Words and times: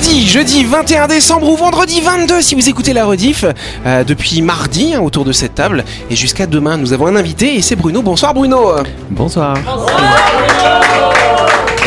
jeudi, 0.00 0.26
jeudi 0.26 0.64
21 0.64 1.08
décembre 1.08 1.48
ou 1.48 1.56
vendredi 1.56 2.00
22 2.00 2.40
si 2.40 2.54
vous 2.54 2.68
écoutez 2.68 2.92
la 2.92 3.04
rediff, 3.04 3.44
euh, 3.86 4.04
depuis 4.04 4.40
mardi 4.40 4.94
hein, 4.94 5.00
autour 5.00 5.24
de 5.24 5.32
cette 5.32 5.54
table 5.54 5.84
et 6.10 6.16
jusqu'à 6.16 6.46
demain 6.46 6.76
nous 6.76 6.92
avons 6.92 7.06
un 7.06 7.16
invité 7.16 7.56
et 7.56 7.62
c'est 7.62 7.76
Bruno. 7.76 8.00
Bonsoir 8.00 8.32
Bruno. 8.32 8.76
Bonsoir. 9.10 9.54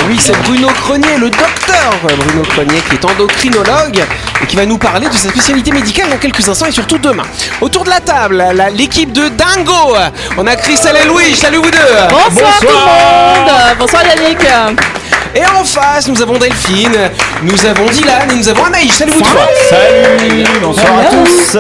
Oui, 0.08 0.18
c'est 0.20 0.38
Bruno 0.44 0.68
Cronier, 0.68 1.18
le 1.18 1.30
docteur 1.30 1.94
Bruno 2.04 2.44
Cronier 2.50 2.82
qui 2.90 2.96
est 2.96 3.06
endocrinologue 3.06 4.04
et 4.42 4.46
qui 4.46 4.56
va 4.58 4.66
nous 4.66 4.78
parler 4.78 5.08
de 5.08 5.14
sa 5.14 5.30
spécialité 5.30 5.72
médicale 5.72 6.10
dans 6.10 6.18
quelques 6.18 6.48
instants 6.48 6.68
et 6.68 6.72
surtout 6.72 6.98
demain. 6.98 7.24
Autour 7.62 7.84
de 7.84 7.90
la 7.90 8.00
table, 8.00 8.44
l'équipe 8.76 9.12
de 9.12 9.30
Dingo. 9.30 9.96
On 10.38 10.46
a 10.46 10.56
Christelle 10.56 10.98
et 11.04 11.08
Louis. 11.08 11.36
Salut 11.36 11.58
vous 11.58 11.72
deux. 11.72 11.78
Bonsoir, 12.10 12.60
tout 12.60 12.68
le 12.68 12.74
monde 12.74 13.78
Bonsoir 13.80 14.04
Yannick 14.06 14.40
Et 15.36 15.42
en 15.46 15.64
face, 15.64 16.08
nous 16.08 16.22
avons 16.22 16.38
Delphine, 16.38 17.10
nous 17.42 17.66
avons 17.66 17.86
Dylan 17.88 18.30
et 18.32 18.36
nous 18.36 18.50
avons 18.50 18.66
Anaïs. 18.66 18.94
Salut 18.94 19.14
vous 19.14 19.22
trois. 19.22 19.48
Salut, 19.68 20.44
bonsoir 20.62 21.00
à 21.00 21.06
tous. 21.06 21.58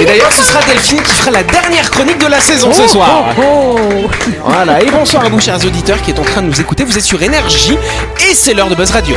Et 0.00 0.04
d'ailleurs, 0.04 0.32
ce 0.32 0.42
sera 0.44 0.60
Delphine 0.62 1.02
qui 1.02 1.12
fera 1.12 1.32
la 1.32 1.42
dernière 1.42 1.90
chronique 1.90 2.18
de 2.18 2.26
la 2.26 2.40
saison 2.40 2.72
ce 2.72 2.86
soir. 2.86 3.34
Voilà, 4.44 4.80
et 4.80 4.90
bonsoir 4.90 5.24
à 5.24 5.28
vous, 5.28 5.40
chers 5.40 5.64
auditeurs, 5.64 6.00
qui 6.02 6.12
êtes 6.12 6.18
en 6.20 6.24
train 6.24 6.42
de 6.42 6.46
nous 6.46 6.60
écouter. 6.60 6.84
Vous 6.84 6.96
êtes 6.96 7.04
sur 7.04 7.20
Énergie 7.20 7.76
et 8.30 8.34
c'est 8.34 8.54
l'heure 8.54 8.68
de 8.68 8.76
Buzz 8.76 8.92
Radio. 8.92 9.16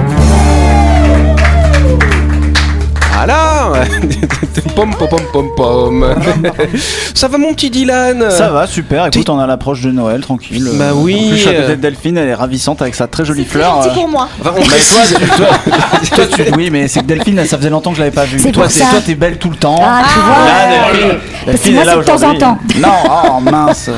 Voilà 3.25 3.71
Pom 4.75 4.89
pom 4.97 5.07
pom 5.09 5.21
pom 5.31 5.47
pom 5.55 6.15
Ça 7.13 7.27
va 7.27 7.37
mon 7.37 7.53
petit 7.53 7.69
Dylan 7.69 8.31
Ça 8.31 8.49
va, 8.49 8.65
super. 8.65 9.05
Écoute, 9.07 9.29
on 9.29 9.37
a 9.39 9.45
l'approche 9.45 9.81
de 9.81 9.91
Noël, 9.91 10.21
tranquille. 10.21 10.67
Bah 10.73 10.85
Euh, 10.85 10.91
oui. 10.95 11.15
En 11.27 11.29
plus, 11.29 11.45
la 11.45 11.61
petite 11.61 11.79
Delphine, 11.81 12.17
elle 12.17 12.29
est 12.29 12.33
ravissante 12.33 12.81
avec 12.81 12.95
sa 12.95 13.07
très 13.07 13.23
jolie 13.25 13.45
fleur. 13.45 13.79
Petit 13.81 13.89
euh. 13.89 13.93
pour 13.93 14.07
moi. 14.07 14.27
Enfin, 14.39 14.51
on 14.55 14.59
Mais 14.59 14.65
précise- 14.65 15.13
toi, 15.37 15.47
toi, 16.15 16.25
toi, 16.25 16.45
tu- 16.45 16.53
oui, 16.55 16.69
mais 16.71 16.87
c'est 16.87 17.01
que 17.01 17.05
Delphine, 17.05 17.45
ça 17.45 17.57
faisait 17.57 17.69
longtemps 17.69 17.91
que 17.91 17.97
je 17.97 18.01
l'avais 18.01 18.15
pas 18.15 18.25
vue. 18.25 18.39
C'est 18.39 18.51
Toi, 18.51 18.67
t'es- 18.67 18.73
ça. 18.79 18.85
toi, 18.89 18.99
t'es 19.05 19.15
belle 19.15 19.37
tout 19.37 19.49
le 19.51 19.55
temps. 19.57 19.79
Ah, 19.81 20.01
tu 20.11 20.19
vois. 20.19 20.45
Là, 20.45 20.91
Delphine, 20.91 21.19
Delphine 21.45 21.73
moi, 21.73 21.81
est 21.83 21.85
là 21.85 21.91
c'est 21.93 21.99
de 21.99 22.03
temps 22.05 22.11
en 22.13 22.15
aujourd'hui. 22.35 22.39
temps. 22.39 22.57
Non, 22.79 23.11
oh 23.35 23.39
mince. 23.41 23.89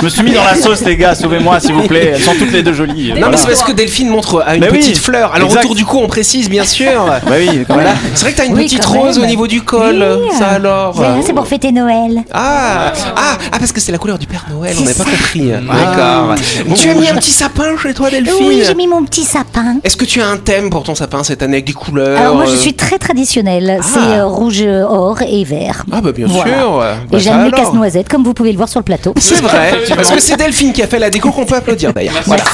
Je 0.00 0.04
me 0.04 0.08
suis 0.10 0.22
mis 0.22 0.32
dans 0.32 0.44
la 0.44 0.54
sauce, 0.56 0.80
les 0.84 0.96
gars. 0.96 1.14
Sauvez-moi, 1.14 1.60
s'il 1.60 1.74
vous 1.74 1.86
plaît. 1.86 2.12
Elles 2.16 2.22
sont 2.22 2.34
toutes 2.38 2.52
les 2.52 2.62
deux 2.62 2.72
jolies. 2.74 3.10
Non 3.10 3.14
Voilà. 3.20 3.30
mais 3.30 3.36
c'est 3.36 3.46
parce 3.46 3.62
que 3.62 3.72
Delphine 3.72 4.08
montre 4.08 4.42
à 4.44 4.54
une 4.56 4.60
Mais 4.62 4.70
oui, 4.70 4.78
petite 4.78 4.98
fleur. 4.98 5.32
Alors 5.34 5.48
exact. 5.48 5.64
autour 5.64 5.74
du 5.76 5.84
cou 5.84 5.98
on 6.02 6.08
précise 6.08 6.48
bien 6.50 6.64
sûr. 6.64 7.04
Bah 7.06 7.20
oui, 7.38 7.64
quand 7.68 7.74
Voilà. 7.74 7.92
C'est 8.14 8.22
vrai 8.24 8.32
que 8.32 8.36
t'as 8.38 8.46
une 8.46 8.54
Oui, 8.54 8.66
petite 8.78 8.84
rose 8.84 9.18
au 9.18 9.26
niveau 9.26 9.46
du 9.46 9.62
col. 9.62 10.04
Oui. 10.22 10.28
Ça 10.38 10.48
alors 10.48 10.94
C'est 11.24 11.32
pour 11.32 11.46
fêter 11.46 11.72
Noël. 11.72 12.22
Ah, 12.32 12.92
ah, 13.16 13.38
ah, 13.52 13.58
parce 13.58 13.72
que 13.72 13.80
c'est 13.80 13.92
la 13.92 13.98
couleur 13.98 14.18
du 14.18 14.26
Père 14.26 14.44
Noël, 14.50 14.74
on 14.78 14.82
n'avait 14.82 14.94
pas 14.94 15.04
compris. 15.04 15.50
D'accord. 15.50 16.34
tu 16.76 16.90
as 16.90 16.94
mis 16.94 17.08
un 17.08 17.14
petit 17.16 17.30
sapin 17.32 17.76
chez 17.82 17.94
toi, 17.94 18.10
Delphine 18.10 18.34
Oui, 18.46 18.62
j'ai 18.66 18.74
mis 18.74 18.86
mon 18.86 19.04
petit 19.04 19.24
sapin. 19.24 19.76
Est-ce 19.84 19.96
que 19.96 20.04
tu 20.04 20.20
as 20.20 20.26
un 20.28 20.36
thème 20.36 20.70
pour 20.70 20.82
ton 20.82 20.94
sapin 20.94 21.22
cette 21.24 21.42
année 21.42 21.54
avec 21.54 21.66
des 21.66 21.72
couleurs 21.72 22.18
Alors 22.20 22.34
moi 22.36 22.46
je 22.46 22.52
euh, 22.52 22.56
suis 22.56 22.74
très 22.74 22.98
traditionnelle, 22.98 23.80
c'est 23.82 23.98
euh, 23.98 24.26
rouge, 24.26 24.62
or 24.66 25.20
et 25.22 25.44
vert. 25.44 25.84
Ah 25.92 26.00
bah 26.00 26.12
bien 26.12 26.26
Voilà. 26.28 26.58
sûr. 26.58 26.78
Bah, 26.78 26.94
Et 27.12 27.20
j'aime 27.20 27.38
les 27.44 27.46
alors. 27.48 27.60
casse-noisettes 27.60 28.08
comme 28.08 28.24
vous 28.24 28.34
pouvez 28.34 28.52
le 28.52 28.56
voir 28.56 28.68
sur 28.68 28.80
le 28.80 28.84
plateau. 28.84 29.14
C'est 29.18 29.40
vrai, 29.40 29.72
parce 29.96 30.10
que 30.10 30.20
c'est 30.20 30.36
Delphine 30.36 30.72
qui 30.72 30.82
a 30.82 30.86
fait 30.86 30.98
la 30.98 31.10
déco 31.10 31.30
qu'on 31.30 31.44
peut 31.44 31.56
applaudir 31.56 31.92
d'ailleurs. 31.92 32.14
Voilà. 32.26 32.44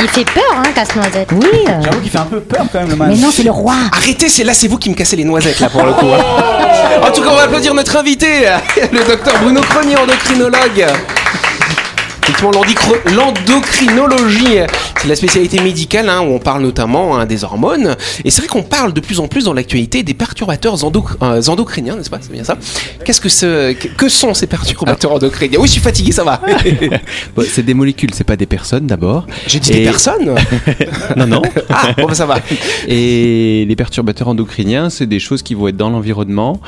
Il 0.00 0.08
fait 0.08 0.24
peur, 0.24 0.42
hein, 0.56 0.62
casse-noisette. 0.74 1.28
Oui, 1.32 1.46
J'avoue 1.82 2.00
qu'il 2.00 2.10
fait 2.10 2.18
un 2.18 2.24
peu 2.24 2.40
peur 2.40 2.66
quand 2.72 2.80
même, 2.80 2.90
le 2.90 2.96
mais 2.96 3.06
match. 3.08 3.18
non 3.20 3.28
c'est 3.32 3.42
le 3.42 3.50
roi. 3.50 3.74
Arrêtez, 3.92 4.28
c'est 4.28 4.44
là, 4.44 4.54
c'est 4.54 4.68
vous 4.68 4.78
qui 4.78 4.83
me 4.90 4.94
cassez 4.94 5.16
les 5.16 5.24
noisettes 5.24 5.60
là 5.60 5.68
pour 5.68 5.84
le 5.84 5.92
coup. 5.92 6.06
hein. 6.12 6.22
En 7.02 7.10
tout 7.10 7.22
cas, 7.22 7.28
on 7.30 7.36
va 7.36 7.42
applaudir 7.42 7.74
notre 7.74 7.96
invité, 7.96 8.46
le 8.92 9.04
docteur 9.04 9.34
Bruno 9.42 9.60
Cronier, 9.62 9.96
endocrinologue. 9.96 10.86
Effectivement, 12.22 12.52
l'endocrinologie, 13.14 14.60
la 15.06 15.16
spécialité 15.16 15.60
médicale 15.60 16.08
hein, 16.08 16.20
où 16.20 16.32
on 16.32 16.38
parle 16.38 16.62
notamment 16.62 17.16
hein, 17.16 17.26
des 17.26 17.44
hormones. 17.44 17.96
Et 18.24 18.30
c'est 18.30 18.40
vrai 18.40 18.48
qu'on 18.48 18.62
parle 18.62 18.92
de 18.92 19.00
plus 19.00 19.20
en 19.20 19.28
plus 19.28 19.44
dans 19.44 19.52
l'actualité 19.52 20.02
des 20.02 20.14
perturbateurs 20.14 20.82
endo- 20.84 21.04
euh, 21.22 21.42
endocriniens, 21.48 21.96
n'est-ce 21.96 22.10
pas? 22.10 22.18
C'est 22.20 22.32
bien 22.32 22.44
ça? 22.44 22.56
Qu'est-ce 23.04 23.20
que 23.20 23.28
ce, 23.28 23.72
que- 23.72 24.08
sont 24.08 24.34
ces 24.34 24.46
perturbateurs 24.46 25.12
endocriniens? 25.12 25.58
Oui, 25.60 25.66
je 25.66 25.72
suis 25.72 25.80
fatigué, 25.80 26.12
ça 26.12 26.24
va. 26.24 26.40
Bon, 27.36 27.42
c'est 27.48 27.62
des 27.64 27.74
molécules, 27.74 28.10
c'est 28.14 28.24
pas 28.24 28.36
des 28.36 28.46
personnes 28.46 28.86
d'abord. 28.86 29.26
J'ai 29.46 29.60
dit 29.60 29.70
des 29.72 29.82
personnes. 29.84 30.34
Non, 31.16 31.26
non. 31.26 31.42
Ah, 31.68 31.92
bon, 31.96 32.06
bah, 32.06 32.14
ça 32.14 32.26
va. 32.26 32.38
Et 32.88 33.64
les 33.66 33.76
perturbateurs 33.76 34.28
endocriniens, 34.28 34.90
c'est 34.90 35.06
des 35.06 35.18
choses 35.20 35.42
qui 35.42 35.54
vont 35.54 35.68
être 35.68 35.76
dans 35.76 35.90
l'environnement, 35.90 36.60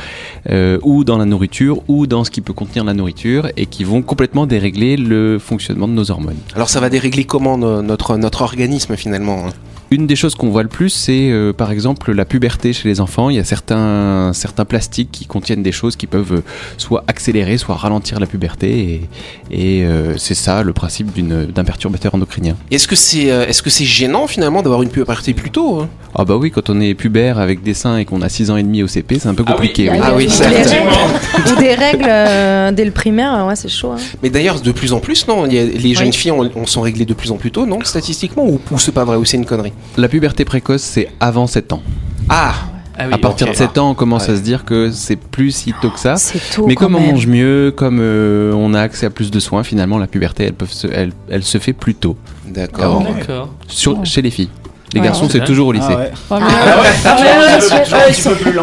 euh, 0.51 0.79
ou 0.83 1.05
dans 1.05 1.19
la 1.19 1.25
nourriture, 1.25 1.83
ou 1.89 2.07
dans 2.07 2.25
ce 2.25 2.31
qui 2.31 2.41
peut 2.41 2.53
contenir 2.53 2.85
la 2.85 2.95
nourriture, 2.95 3.49
et 3.57 3.67
qui 3.67 3.85
vont 3.85 4.03
complètement 4.03 4.47
dérégler 4.47 4.97
le 4.97 5.39
fonctionnement 5.39 5.89
de 5.89 5.93
nos 5.93 6.11
hormones. 6.11 6.37
Alors, 6.55 6.69
ça 6.69 6.81
va 6.81 6.89
dérégler 6.91 7.25
comment 7.25 7.59
no- 7.59 7.83
notre, 7.83 8.17
notre 8.27 8.43
organisme 8.43 8.97
finalement 8.97 9.47
hein 9.47 9.53
Une 9.93 10.07
des 10.09 10.17
choses 10.17 10.35
qu'on 10.35 10.49
voit 10.51 10.65
le 10.65 10.69
plus, 10.69 10.91
c'est 10.91 11.31
euh, 11.31 11.53
par 11.53 11.71
exemple 11.71 12.13
la 12.13 12.25
puberté 12.25 12.73
chez 12.73 12.89
les 12.89 13.01
enfants. 13.01 13.31
Il 13.31 13.37
y 13.37 13.39
a 13.39 13.45
certains, 13.45 14.33
certains 14.35 14.65
plastiques 14.65 15.11
qui 15.13 15.27
contiennent 15.27 15.63
des 15.63 15.71
choses 15.71 15.95
qui 15.95 16.07
peuvent 16.09 16.33
euh, 16.33 16.43
soit 16.77 17.05
accélérer, 17.07 17.57
soit 17.57 17.77
ralentir 17.77 18.19
la 18.19 18.27
puberté, 18.27 19.09
et, 19.51 19.81
et 19.81 19.85
euh, 19.85 20.17
c'est 20.17 20.35
ça 20.35 20.63
le 20.65 20.73
principe 20.73 21.13
d'une- 21.13 21.47
d'un 21.47 21.63
perturbateur 21.65 22.15
endocrinien. 22.17 22.57
Est-ce 22.73 22.89
que 22.89 22.97
c'est 22.97 23.27
est-ce 23.27 23.63
que 23.63 23.71
c'est 23.71 23.85
gênant 23.85 24.27
finalement 24.27 24.63
d'avoir 24.63 24.83
une 24.83 24.89
puberté 24.91 25.35
plus 25.35 25.51
tôt 25.51 25.81
hein? 25.83 25.89
Ah 26.19 26.25
bah 26.25 26.37
oui, 26.37 26.51
quand 26.51 26.71
on 26.71 26.81
est 26.81 26.95
pubère 26.95 27.39
avec 27.39 27.63
des 27.63 27.75
seins 27.75 27.99
et 27.99 28.05
qu'on 28.07 28.23
a 28.23 28.29
6 28.29 28.51
ans 28.51 28.57
et 28.57 28.63
demi 28.63 28.83
au 28.83 28.87
CP, 28.89 29.19
c'est 29.21 29.29
un 29.29 29.35
peu 29.35 29.45
compliqué. 29.45 29.91
oui. 29.91 29.99
Ah 30.03 30.15
oui, 30.17 30.27
Ou 30.27 30.31
certes. 30.31 30.51
des 30.55 30.63
règles, 30.63 31.53
ou 31.53 31.61
des 31.61 31.75
règles 31.75 32.05
euh, 32.09 32.73
dès 32.73 32.85
le 32.87 32.91
primaire, 32.91 33.45
ouais, 33.47 33.55
c'est 33.55 33.69
chaud. 33.69 33.93
hein. 33.93 33.97
Mais 34.23 34.31
d'ailleurs, 34.31 34.61
de 34.61 34.73
plus 34.73 34.93
en 34.95 34.99
plus, 35.01 35.29
non? 35.29 35.45
Les 35.45 35.95
jeunes 35.95 36.07
Oui. 36.09 36.13
filles, 36.13 36.31
on, 36.33 36.51
on 36.57 36.65
sont 36.67 36.81
réglées 36.81 37.05
de 37.05 37.13
plus 37.15 37.31
en 37.31 37.37
plus 37.37 37.51
tôt, 37.53 37.67
non? 37.67 37.79
Statistiquement 37.85 38.45
Ou, 38.47 38.59
ou 38.71 38.79
c'est 38.79 38.93
pas 38.93 39.05
vrai 39.05 39.17
Ou 39.17 39.25
c'est 39.27 39.37
une 39.37 39.45
connerie? 39.45 39.75
La 39.97 40.09
puberté 40.09 40.45
précoce, 40.45 40.83
c'est 40.83 41.09
avant 41.21 41.47
7 41.47 41.73
ans. 41.73 41.83
Ah 42.29 42.55
à 42.99 43.19
partir 43.19 43.47
ok. 43.49 43.53
de 43.53 43.59
7 43.59 43.77
ans, 43.77 43.91
on 43.91 43.95
commence 43.95 44.27
Ouais. 44.29 44.33
à 44.33 44.37
se 44.37 44.41
dire 44.41 44.65
que 44.65 44.91
c'est 44.91 45.17
plus 45.17 45.51
si 45.51 45.75
tôt 45.83 45.91
que 45.91 45.99
ça. 46.01 46.17
C'est 46.17 46.41
tôt. 46.55 46.67
Mais 46.67 46.75
comme 46.75 46.95
on 46.95 47.01
même. 47.01 47.11
mange 47.13 47.27
mieux, 47.27 47.71
comme 47.77 47.99
euh, 48.01 48.55
on 48.55 48.73
a 48.73 48.81
accès 48.81 49.05
à 49.05 49.11
plus 49.11 49.31
de 49.31 49.39
soins, 49.39 49.63
finalement, 49.65 49.99
la 49.99 50.07
puberté, 50.07 50.45
elle, 50.45 50.55
peut 50.55 50.65
se, 50.65 50.87
elle, 50.87 51.13
elle 51.29 51.43
se 51.45 51.59
fait 51.59 51.75
plus 51.75 51.95
tôt. 51.95 52.17
D'accord. 52.47 53.03
D'accord. 53.03 53.53
Sur- 53.69 54.03
Chez 54.07 54.23
les 54.23 54.31
filles. 54.31 54.49
Les 54.93 55.01
Ouais. 55.01 55.07
garçons, 55.07 55.29
c'est 55.31 55.45
toujours 55.45 55.69
au 55.69 55.73
lycée. 55.73 55.87
Ah 55.91 55.97
ouais. 55.97 56.11
Ah, 56.31 56.39
Ah 56.39 56.81
ouais, 56.81 58.13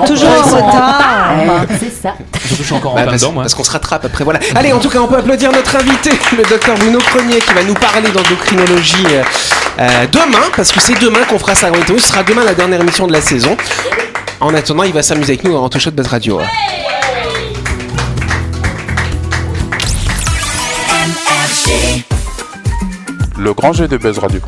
toujours 0.08 0.30
en 0.30 0.56
retard. 0.56 1.66
C'est 1.80 1.92
ça. 2.02 2.14
Je 2.58 2.64
suis 2.64 2.74
encore 2.74 2.94
en 2.94 2.96
Bah, 2.96 3.04
parce, 3.06 3.22
dedans, 3.22 3.34
moi. 3.34 3.44
parce 3.44 3.54
qu'on 3.56 3.64
se 3.64 3.72
rattrape 3.72 4.06
après, 4.06 4.24
voilà. 4.24 4.40
Allez, 4.56 4.72
en 4.74 4.80
tout 4.80 4.90
cas, 4.90 5.00
on 5.00 5.08
peut 5.08 5.18
applaudir 5.18 5.52
notre 5.52 5.76
invité, 5.76 6.12
le 6.38 6.44
docteur 6.44 6.76
Bruno 6.78 7.00
Cronier, 7.00 7.40
qui 7.40 7.54
va 7.54 7.64
nous 7.64 7.74
parler 7.74 8.10
d'endocrinologie 8.10 9.06
euh, 9.12 9.24
euh, 9.80 10.06
demain, 10.12 10.44
parce 10.56 10.72
que 10.72 10.80
c'est 10.80 11.00
demain 11.00 11.20
qu'on 11.30 11.40
fera 11.40 11.56
ça. 11.56 11.68
Ce 11.88 11.98
sera 12.00 12.24
demain 12.24 12.44
la 12.46 12.54
dernière 12.54 12.80
émission 12.82 13.06
de 13.08 13.14
la 13.14 13.22
saison. 13.22 13.56
En 14.40 14.54
attendant, 14.56 14.84
il 14.84 14.94
va 14.94 15.04
s'amuser 15.04 15.34
avec 15.34 15.44
nous 15.44 15.52
dans 15.54 15.70
Show 15.80 15.92
de 15.92 15.96
Buzz 15.96 16.08
Radio. 16.08 16.40
Le 23.38 23.54
grand 23.54 23.74
jeu 23.74 23.88
de 23.88 23.98
Buzz 23.98 24.18
Radio. 24.20 24.40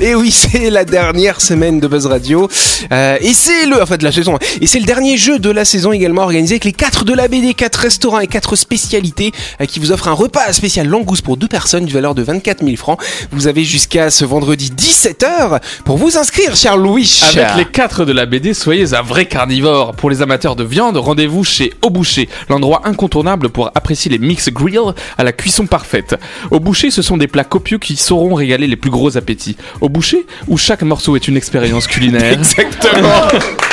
Et 0.00 0.14
oui, 0.14 0.30
c'est 0.30 0.70
la 0.70 0.84
dernière 0.84 1.40
semaine 1.40 1.80
de 1.80 1.86
Buzz 1.86 2.06
Radio. 2.06 2.48
Euh, 2.92 3.16
et 3.20 3.34
c'est 3.34 3.66
le, 3.66 3.82
enfin 3.82 3.96
de 3.96 4.04
la 4.04 4.12
saison. 4.12 4.38
Et 4.60 4.66
c'est 4.66 4.80
le 4.80 4.86
dernier 4.86 5.16
jeu 5.16 5.38
de 5.38 5.50
la 5.50 5.64
saison 5.64 5.92
également 5.92 6.22
organisé 6.22 6.54
avec 6.54 6.64
les 6.64 6.72
4 6.72 7.04
de 7.04 7.14
la 7.14 7.28
BD, 7.28 7.54
4 7.54 7.76
restaurants 7.76 8.20
et 8.20 8.26
4 8.26 8.56
spécialités 8.56 9.32
euh, 9.60 9.66
qui 9.66 9.78
vous 9.78 9.92
offrent 9.92 10.08
un 10.08 10.12
repas 10.12 10.52
spécial 10.52 10.86
langouste 10.88 11.22
pour 11.22 11.36
deux 11.36 11.48
personnes 11.48 11.84
d'une 11.84 11.94
valeur 11.94 12.14
de 12.14 12.22
24 12.22 12.64
000 12.64 12.76
francs. 12.76 13.00
Vous 13.32 13.46
avez 13.46 13.64
jusqu'à 13.64 14.10
ce 14.10 14.24
vendredi 14.24 14.70
17h 14.76 15.60
pour 15.84 15.98
vous 15.98 16.16
inscrire, 16.16 16.56
cher 16.56 16.76
Louis. 16.76 17.20
Avec 17.28 17.56
les 17.56 17.64
4 17.64 18.04
de 18.04 18.12
la 18.12 18.26
BD, 18.26 18.54
soyez 18.54 18.94
un 18.94 19.02
vrai 19.02 19.26
carnivore. 19.26 19.94
Pour 19.94 20.10
les 20.10 20.22
amateurs 20.22 20.56
de 20.56 20.64
viande, 20.64 20.96
rendez-vous 20.96 21.44
chez 21.44 21.72
Au 21.82 21.90
Boucher, 21.90 22.28
l'endroit 22.48 22.82
incontournable 22.84 23.48
pour 23.48 23.70
apprécier 23.74 24.10
les 24.10 24.18
mix 24.18 24.48
grill 24.50 24.78
à 25.16 25.24
la 25.24 25.32
cuisson 25.32 25.66
parfaite. 25.66 26.16
Au 26.50 26.60
Boucher, 26.60 26.90
ce 26.90 27.02
sont 27.02 27.16
des 27.16 27.26
plats 27.26 27.44
copieux 27.44 27.78
qui 27.78 27.96
sauront 27.96 28.34
régaler 28.34 28.66
les 28.66 28.76
plus 28.76 28.87
gros 28.90 29.16
appétits. 29.16 29.56
Au 29.80 29.88
Boucher, 29.88 30.26
où 30.46 30.56
chaque 30.56 30.82
morceau 30.82 31.16
est 31.16 31.28
une 31.28 31.36
expérience 31.36 31.86
culinaire. 31.86 32.32
Exactement. 32.38 33.28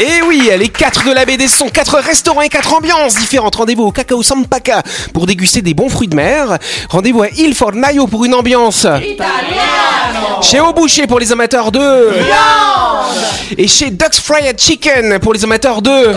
Et 0.00 0.22
oui, 0.28 0.48
les 0.56 0.68
4 0.68 1.08
de 1.08 1.12
la 1.12 1.24
BD 1.24 1.48
sont 1.48 1.68
4 1.68 1.98
restaurants 1.98 2.42
et 2.42 2.48
4 2.48 2.74
ambiances 2.74 3.16
différentes. 3.16 3.56
Rendez-vous 3.56 3.82
au 3.82 3.90
Cacao 3.90 4.22
Sampaka 4.22 4.82
pour 5.12 5.26
déguster 5.26 5.60
des 5.60 5.74
bons 5.74 5.88
fruits 5.88 6.06
de 6.06 6.14
mer. 6.14 6.58
Rendez-vous 6.88 7.22
à 7.22 7.28
Il 7.36 7.52
Fornaio 7.52 8.06
pour 8.06 8.24
une 8.24 8.34
ambiance. 8.34 8.86
Chez 10.40 10.60
Au 10.60 10.72
Boucher 10.72 11.08
pour 11.08 11.18
les 11.18 11.32
amateurs 11.32 11.72
de 11.72 12.12
Et 13.56 13.66
chez 13.66 13.90
Ducks 13.90 14.14
Fried 14.14 14.56
Chicken 14.56 15.18
pour 15.18 15.34
les 15.34 15.42
amateurs 15.42 15.82
de 15.82 16.14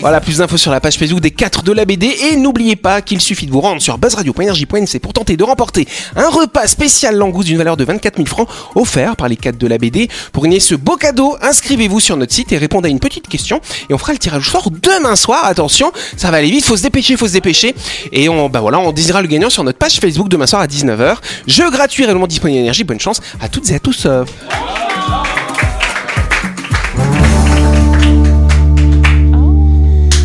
Voilà, 0.00 0.20
plus 0.20 0.38
d'infos 0.38 0.56
sur 0.56 0.70
la 0.70 0.80
page 0.80 0.96
Facebook 0.96 1.20
des 1.20 1.30
4 1.30 1.62
de 1.62 1.72
la 1.72 1.84
BD. 1.84 2.06
Et 2.06 2.36
n'oubliez 2.36 2.76
pas 2.76 3.02
qu'il 3.02 3.20
suffit 3.20 3.46
de 3.46 3.52
vous 3.52 3.60
rendre 3.60 3.82
sur 3.82 3.98
buzzradio.energie.nc 3.98 4.98
pour 5.00 5.12
tenter 5.12 5.36
de 5.36 5.44
remporter 5.44 5.86
un 6.16 6.28
repas 6.30 6.66
spécial 6.68 7.16
langouste 7.16 7.48
d'une 7.48 7.58
valeur 7.58 7.76
de 7.76 7.84
24 7.84 8.16
000 8.16 8.26
francs 8.26 8.48
offert 8.74 9.14
par 9.16 9.28
les 9.28 9.36
4 9.36 9.58
de 9.58 9.66
la 9.66 9.76
BD. 9.76 10.08
Pour 10.32 10.44
gagner 10.44 10.60
ce 10.60 10.74
beau 10.74 10.96
cadeau, 10.96 11.36
inscrivez-vous 11.42 12.00
sur 12.00 12.13
notre 12.16 12.32
site 12.32 12.52
et 12.52 12.58
répondez 12.58 12.88
à 12.88 12.90
une 12.90 13.00
petite 13.00 13.28
question. 13.28 13.60
Et 13.88 13.94
on 13.94 13.98
fera 13.98 14.12
le 14.12 14.18
tirage 14.18 14.48
au 14.48 14.50
sort 14.50 14.70
demain 14.70 15.16
soir. 15.16 15.44
Attention, 15.44 15.92
ça 16.16 16.30
va 16.30 16.38
aller 16.38 16.50
vite, 16.50 16.64
faut 16.64 16.76
se 16.76 16.82
dépêcher, 16.82 17.16
faut 17.16 17.28
se 17.28 17.32
dépêcher. 17.32 17.74
Et 18.12 18.28
on, 18.28 18.48
bah 18.48 18.60
voilà, 18.60 18.78
on 18.78 18.92
désirera 18.92 19.22
le 19.22 19.28
gagnant 19.28 19.50
sur 19.50 19.64
notre 19.64 19.78
page 19.78 19.98
Facebook 20.00 20.28
demain 20.28 20.46
soir 20.46 20.62
à 20.62 20.66
19h. 20.66 21.16
Jeu 21.46 21.70
gratuit 21.70 22.04
réellement 22.04 22.26
disponible 22.26 22.68
à. 22.68 22.84
Bonne 22.84 23.00
chance 23.00 23.20
à 23.40 23.48
toutes 23.48 23.70
et 23.70 23.76
à 23.76 23.78
tous. 23.78 24.06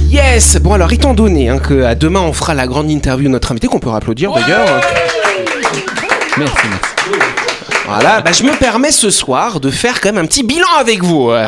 Yes 0.09 0.57
Bon 0.62 0.74
alors 0.74 0.92
étant 0.92 1.13
donné 1.13 1.47
hein, 1.47 1.59
que 1.59 1.83
à 1.83 1.95
demain 1.95 2.21
on 2.21 2.33
fera 2.33 2.53
la 2.53 2.65
grande 2.65 2.89
interview 2.89 3.27
de 3.27 3.33
notre 3.33 3.51
invité 3.51 3.68
qu'on 3.68 3.80
peut 3.80 3.92
applaudir 3.92 4.31
d'ailleurs. 4.33 4.81
Merci. 6.38 6.98
Voilà, 7.89 8.21
bah, 8.21 8.31
je 8.31 8.44
me 8.44 8.51
permets 8.57 8.91
ce 8.91 9.09
soir 9.09 9.59
de 9.59 9.69
faire 9.69 10.00
quand 10.01 10.09
même 10.13 10.24
un 10.24 10.27
petit 10.27 10.44
bilan 10.44 10.68
avec 10.80 11.03
vous. 11.03 11.30
ouais. 11.30 11.45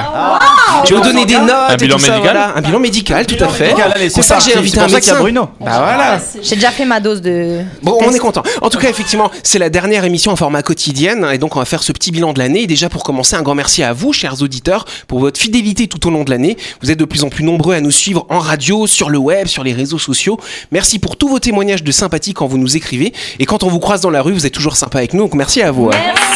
je 0.86 0.90
vais 0.90 0.96
vous 0.96 1.02
donner 1.04 1.26
des 1.26 1.38
notes. 1.38 1.50
Un 1.70 1.74
et 1.74 1.78
bilan 1.78 1.96
tout 1.98 2.02
ça, 2.04 2.12
médical 2.14 2.34
voilà. 2.34 2.54
Un 2.56 2.62
bilan 2.62 2.80
médical, 2.80 3.26
tout 3.26 3.44
à 3.44 3.48
fait. 3.48 3.68
médical, 3.68 3.92
allez, 3.96 4.10
c'est 4.10 4.16
pour 4.16 4.24
ça 4.24 4.36
que 4.38 4.42
j'ai 4.44 4.52
parti. 4.54 4.60
invité 4.60 4.76
C'est 4.78 4.82
un 4.82 4.84
pour 4.86 4.92
ça 4.94 5.00
qu'il 5.00 5.08
y 5.08 5.12
a 5.12 5.14
médecin. 5.14 5.24
Bruno. 5.24 5.50
Bah 5.60 5.72
voilà. 5.78 6.20
J'ai 6.42 6.56
déjà 6.56 6.72
fait 6.72 6.86
ma 6.86 7.00
dose 7.00 7.22
de. 7.22 7.62
Bon, 7.82 7.98
on 8.02 8.12
est 8.12 8.20
content. 8.20 8.44
En 8.62 8.70
tout 8.70 8.78
cas, 8.80 8.90
effectivement, 8.90 9.30
c'est 9.44 9.60
la 9.60 9.70
dernière 9.70 10.04
émission 10.04 10.32
en 10.32 10.36
format 10.36 10.62
quotidienne 10.64 11.28
et 11.32 11.38
donc 11.38 11.56
on 11.56 11.60
va 11.60 11.66
faire 11.66 11.84
ce 11.84 11.92
petit 11.92 12.12
bilan 12.12 12.34
de 12.34 12.40
l'année. 12.40 12.64
Et 12.64 12.68
déjà 12.68 12.90
pour 12.90 13.04
commencer, 13.04 13.36
un 13.36 13.42
grand 13.42 13.56
merci 13.56 13.84
à 13.84 13.94
vous, 13.94 14.14
chers 14.14 14.42
auditeurs, 14.42 14.86
pour 15.08 15.20
votre 15.20 15.40
fidélité 15.40 15.88
tout 15.88 16.06
au 16.08 16.10
long 16.12 16.24
de 16.24 16.30
l'année. 16.32 16.58
Vous 16.82 16.90
êtes 16.92 17.00
de 17.00 17.06
plus 17.06 17.24
en 17.24 17.30
plus 17.30 17.44
nombreux 17.44 17.76
à 17.76 17.82
nous 17.82 17.92
suivre 17.92 18.26
en 18.30 18.40
radio, 18.40 18.88
sur 18.88 19.10
le 19.10 19.18
web, 19.18 19.48
sur 19.48 19.64
les 19.64 19.74
réseaux 19.74 20.00
sociaux. 20.00 20.40
Merci 20.72 21.00
pour 21.00 21.18
tous 21.18 21.28
vos 21.28 21.40
témoignages 21.40 21.84
de 21.84 21.92
sympathie 21.92 22.34
quand 22.34 22.48
vous 22.48 22.58
nous 22.58 22.76
écrivez 22.78 23.14
et 23.40 23.46
quand 23.46 23.64
on 23.64 23.68
vous 23.70 23.80
croise 23.80 24.02
dans 24.02 24.10
la 24.10 24.22
rue, 24.22 24.34
vous 24.34 24.46
êtes 24.46 24.54
toujours 24.54 24.76
sympa 24.76 24.98
avec 25.00 25.14
nous. 25.14 25.22
Donc 25.24 25.34
merci 25.36 25.62
à 25.62 25.72
vous. 25.72 25.90
hein. 25.90 26.31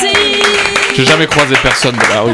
J'ai 0.96 1.06
jamais 1.06 1.28
croisé 1.28 1.56
personne 1.62 1.96
de 1.96 2.14
la 2.14 2.22
rue. 2.22 2.34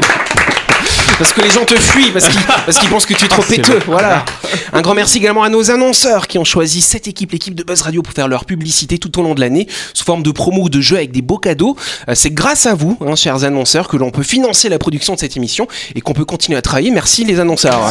Parce 1.17 1.33
que 1.33 1.41
les 1.41 1.51
gens 1.51 1.65
te 1.65 1.75
fuient, 1.79 2.09
parce 2.09 2.27
qu'ils 2.29 2.41
parce 2.41 2.79
qu'ils 2.79 2.89
pensent 2.89 3.05
que 3.05 3.13
tu 3.13 3.25
es 3.25 3.27
trop 3.27 3.43
Ah, 3.45 3.49
péteux. 3.49 3.79
Voilà. 3.85 4.25
Un 4.73 4.81
grand 4.81 4.95
merci 4.95 5.17
également 5.19 5.43
à 5.43 5.49
nos 5.49 5.69
annonceurs 5.69 6.25
qui 6.27 6.39
ont 6.39 6.43
choisi 6.43 6.81
cette 6.81 7.07
équipe, 7.07 7.31
l'équipe 7.31 7.53
de 7.53 7.63
Buzz 7.63 7.81
Radio, 7.81 8.01
pour 8.01 8.13
faire 8.13 8.27
leur 8.27 8.45
publicité 8.45 8.97
tout 8.97 9.19
au 9.19 9.21
long 9.23 9.35
de 9.35 9.39
l'année, 9.39 9.67
sous 9.93 10.03
forme 10.03 10.23
de 10.23 10.31
promo 10.31 10.63
ou 10.63 10.69
de 10.69 10.81
jeux 10.81 10.95
avec 10.95 11.11
des 11.11 11.21
beaux 11.21 11.37
cadeaux. 11.37 11.75
Euh, 12.09 12.13
C'est 12.15 12.31
grâce 12.31 12.65
à 12.65 12.73
vous, 12.73 12.97
hein, 13.05 13.15
chers 13.15 13.43
annonceurs, 13.43 13.87
que 13.87 13.97
l'on 13.97 14.09
peut 14.09 14.23
financer 14.23 14.67
la 14.67 14.79
production 14.79 15.13
de 15.13 15.19
cette 15.19 15.37
émission 15.37 15.67
et 15.93 16.01
qu'on 16.01 16.13
peut 16.13 16.25
continuer 16.25 16.57
à 16.57 16.61
travailler. 16.63 16.89
Merci 16.89 17.23
les 17.23 17.39
annonceurs. 17.39 17.89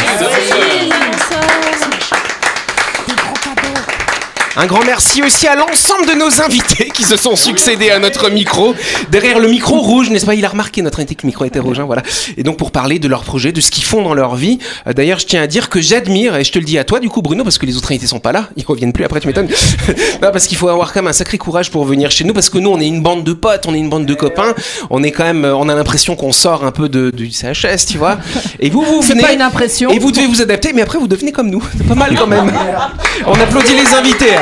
Un 4.56 4.66
grand 4.66 4.84
merci 4.84 5.22
aussi 5.22 5.46
à 5.46 5.54
l'ensemble 5.54 6.06
de 6.08 6.12
nos 6.14 6.42
invités 6.42 6.90
qui 6.92 7.04
se 7.04 7.16
sont 7.16 7.36
succédés 7.36 7.90
à 7.90 8.00
notre 8.00 8.30
micro. 8.30 8.74
Derrière 9.10 9.38
le 9.38 9.46
micro 9.48 9.78
rouge, 9.80 10.10
n'est-ce 10.10 10.26
pas 10.26 10.34
Il 10.34 10.44
a 10.44 10.48
remarqué 10.48 10.82
notre 10.82 10.98
invité 10.98 11.14
que 11.14 11.22
le 11.22 11.28
micro 11.28 11.44
était 11.44 11.60
rouge, 11.60 11.78
hein, 11.78 11.84
voilà. 11.84 12.02
Et 12.36 12.42
donc 12.42 12.56
pour 12.56 12.72
parler 12.72 12.98
de 12.98 13.06
leurs 13.06 13.22
projets, 13.22 13.52
de 13.52 13.60
ce 13.60 13.70
qu'ils 13.70 13.84
font 13.84 14.02
dans 14.02 14.12
leur 14.12 14.34
vie. 14.34 14.58
Euh, 14.88 14.92
D'ailleurs, 14.92 15.20
je 15.20 15.26
tiens 15.26 15.40
à 15.42 15.46
dire 15.46 15.68
que 15.70 15.80
j'admire, 15.80 16.34
et 16.36 16.42
je 16.42 16.50
te 16.50 16.58
le 16.58 16.64
dis 16.64 16.78
à 16.78 16.84
toi 16.84 16.98
du 16.98 17.08
coup 17.08 17.22
Bruno, 17.22 17.44
parce 17.44 17.58
que 17.58 17.64
les 17.66 17.76
autres 17.76 17.92
invités 17.92 18.08
sont 18.08 18.18
pas 18.18 18.32
là, 18.32 18.48
ils 18.56 18.64
reviennent 18.66 18.92
plus 18.92 19.04
après, 19.04 19.20
tu 19.20 19.28
m'étonnes. 19.28 19.48
non, 20.22 20.30
parce 20.32 20.46
qu'il 20.48 20.56
faut 20.58 20.68
avoir 20.68 20.92
quand 20.92 21.00
même 21.00 21.08
un 21.10 21.12
sacré 21.14 21.38
courage 21.38 21.70
pour 21.70 21.84
venir 21.84 22.10
chez 22.10 22.24
nous, 22.24 22.34
parce 22.34 22.50
que 22.50 22.58
nous, 22.58 22.70
on 22.70 22.80
est 22.80 22.88
une 22.88 23.02
bande 23.02 23.22
de 23.22 23.32
potes, 23.32 23.66
on 23.68 23.74
est 23.74 23.78
une 23.78 23.88
bande 23.88 24.04
de 24.04 24.14
copains. 24.14 24.54
On 24.90 25.02
est 25.04 25.12
quand 25.12 25.24
même, 25.24 25.44
euh, 25.44 25.54
on 25.54 25.68
a 25.68 25.74
l'impression 25.76 26.16
qu'on 26.16 26.32
sort 26.32 26.64
un 26.64 26.72
peu 26.72 26.88
de, 26.88 27.10
du 27.10 27.30
CHS, 27.30 27.86
tu 27.88 27.98
vois. 27.98 28.18
Et 28.58 28.68
vous, 28.68 28.82
vous 28.82 29.00
C'est 29.02 29.12
venez. 29.12 29.22
pas 29.22 29.32
une 29.32 29.42
impression. 29.42 29.90
Et 29.90 30.00
vous 30.00 30.10
devez 30.10 30.26
vous 30.26 30.42
adapter, 30.42 30.72
mais 30.74 30.82
après 30.82 30.98
vous 30.98 31.08
devenez 31.08 31.30
comme 31.30 31.50
nous. 31.50 31.62
C'est 31.78 31.86
pas 31.86 31.94
mal 31.94 32.16
quand 32.18 32.26
même. 32.26 32.52
On 33.26 33.32
applaudit 33.34 33.74
les 33.74 33.94
invités. 33.94 34.39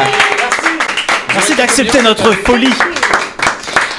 Merci 1.34 1.54
d'accepter 1.54 2.02
notre 2.02 2.32
folie. 2.32 2.72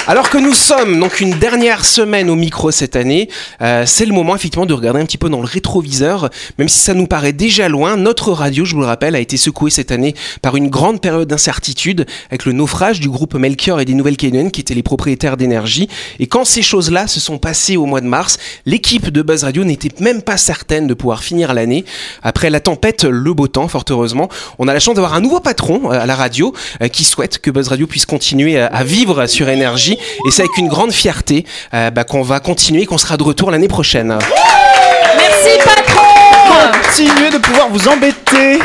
Alors 0.09 0.31
que 0.31 0.39
nous 0.39 0.55
sommes 0.55 0.99
donc 0.99 1.19
une 1.19 1.37
dernière 1.37 1.85
semaine 1.85 2.31
au 2.31 2.35
micro 2.35 2.71
cette 2.71 2.95
année, 2.95 3.29
euh, 3.61 3.83
c'est 3.85 4.07
le 4.07 4.11
moment 4.11 4.35
effectivement 4.35 4.65
de 4.65 4.73
regarder 4.73 4.99
un 4.99 5.05
petit 5.05 5.19
peu 5.19 5.29
dans 5.29 5.39
le 5.39 5.45
rétroviseur. 5.45 6.31
Même 6.57 6.67
si 6.67 6.79
ça 6.79 6.95
nous 6.95 7.05
paraît 7.05 7.31
déjà 7.31 7.69
loin, 7.69 7.95
notre 7.95 8.31
radio, 8.31 8.65
je 8.65 8.73
vous 8.73 8.81
le 8.81 8.87
rappelle, 8.87 9.13
a 9.13 9.19
été 9.19 9.37
secouée 9.37 9.69
cette 9.69 9.91
année 9.91 10.15
par 10.41 10.55
une 10.55 10.67
grande 10.67 10.99
période 10.99 11.27
d'incertitude 11.27 12.07
avec 12.31 12.45
le 12.45 12.53
naufrage 12.53 12.99
du 12.99 13.07
groupe 13.07 13.35
Melchior 13.35 13.81
et 13.81 13.85
des 13.85 13.93
Nouvelles-Calédoniennes 13.93 14.49
qui 14.49 14.61
étaient 14.61 14.73
les 14.73 14.81
propriétaires 14.81 15.37
d'énergie. 15.37 15.87
Et 16.17 16.25
quand 16.25 16.43
ces 16.43 16.63
choses-là 16.63 17.05
se 17.05 17.19
sont 17.19 17.37
passées 17.37 17.77
au 17.77 17.85
mois 17.85 18.01
de 18.01 18.07
mars, 18.07 18.39
l'équipe 18.65 19.11
de 19.11 19.21
Buzz 19.21 19.43
Radio 19.43 19.63
n'était 19.63 19.91
même 20.01 20.23
pas 20.23 20.37
certaine 20.37 20.87
de 20.87 20.95
pouvoir 20.95 21.21
finir 21.21 21.53
l'année. 21.53 21.85
Après 22.23 22.49
la 22.49 22.61
tempête, 22.61 23.03
le 23.03 23.31
beau 23.35 23.47
temps, 23.47 23.67
fort 23.67 23.85
heureusement, 23.91 24.27
on 24.57 24.67
a 24.67 24.73
la 24.73 24.79
chance 24.79 24.95
d'avoir 24.95 25.13
un 25.13 25.21
nouveau 25.21 25.39
patron 25.39 25.91
euh, 25.91 26.01
à 26.01 26.07
la 26.07 26.15
radio 26.15 26.51
euh, 26.81 26.87
qui 26.87 27.03
souhaite 27.03 27.37
que 27.37 27.51
Buzz 27.51 27.67
Radio 27.67 27.85
puisse 27.85 28.07
continuer 28.07 28.57
à, 28.57 28.65
à 28.65 28.83
vivre 28.83 29.27
sur 29.27 29.49
énergie. 29.49 29.98
Et 30.27 30.31
c'est 30.31 30.43
avec 30.43 30.57
une 30.57 30.67
grande 30.67 30.91
fierté 30.91 31.45
euh, 31.73 31.89
bah, 31.89 32.03
qu'on 32.03 32.21
va 32.21 32.39
continuer, 32.39 32.85
qu'on 32.85 32.97
sera 32.97 33.17
de 33.17 33.23
retour 33.23 33.51
l'année 33.51 33.67
prochaine. 33.67 34.17
Merci 35.17 35.57
patron 35.63 36.09
Continuez 36.83 37.29
de 37.29 37.37
pouvoir 37.37 37.69
vous 37.69 37.87
embêter. 37.87 38.59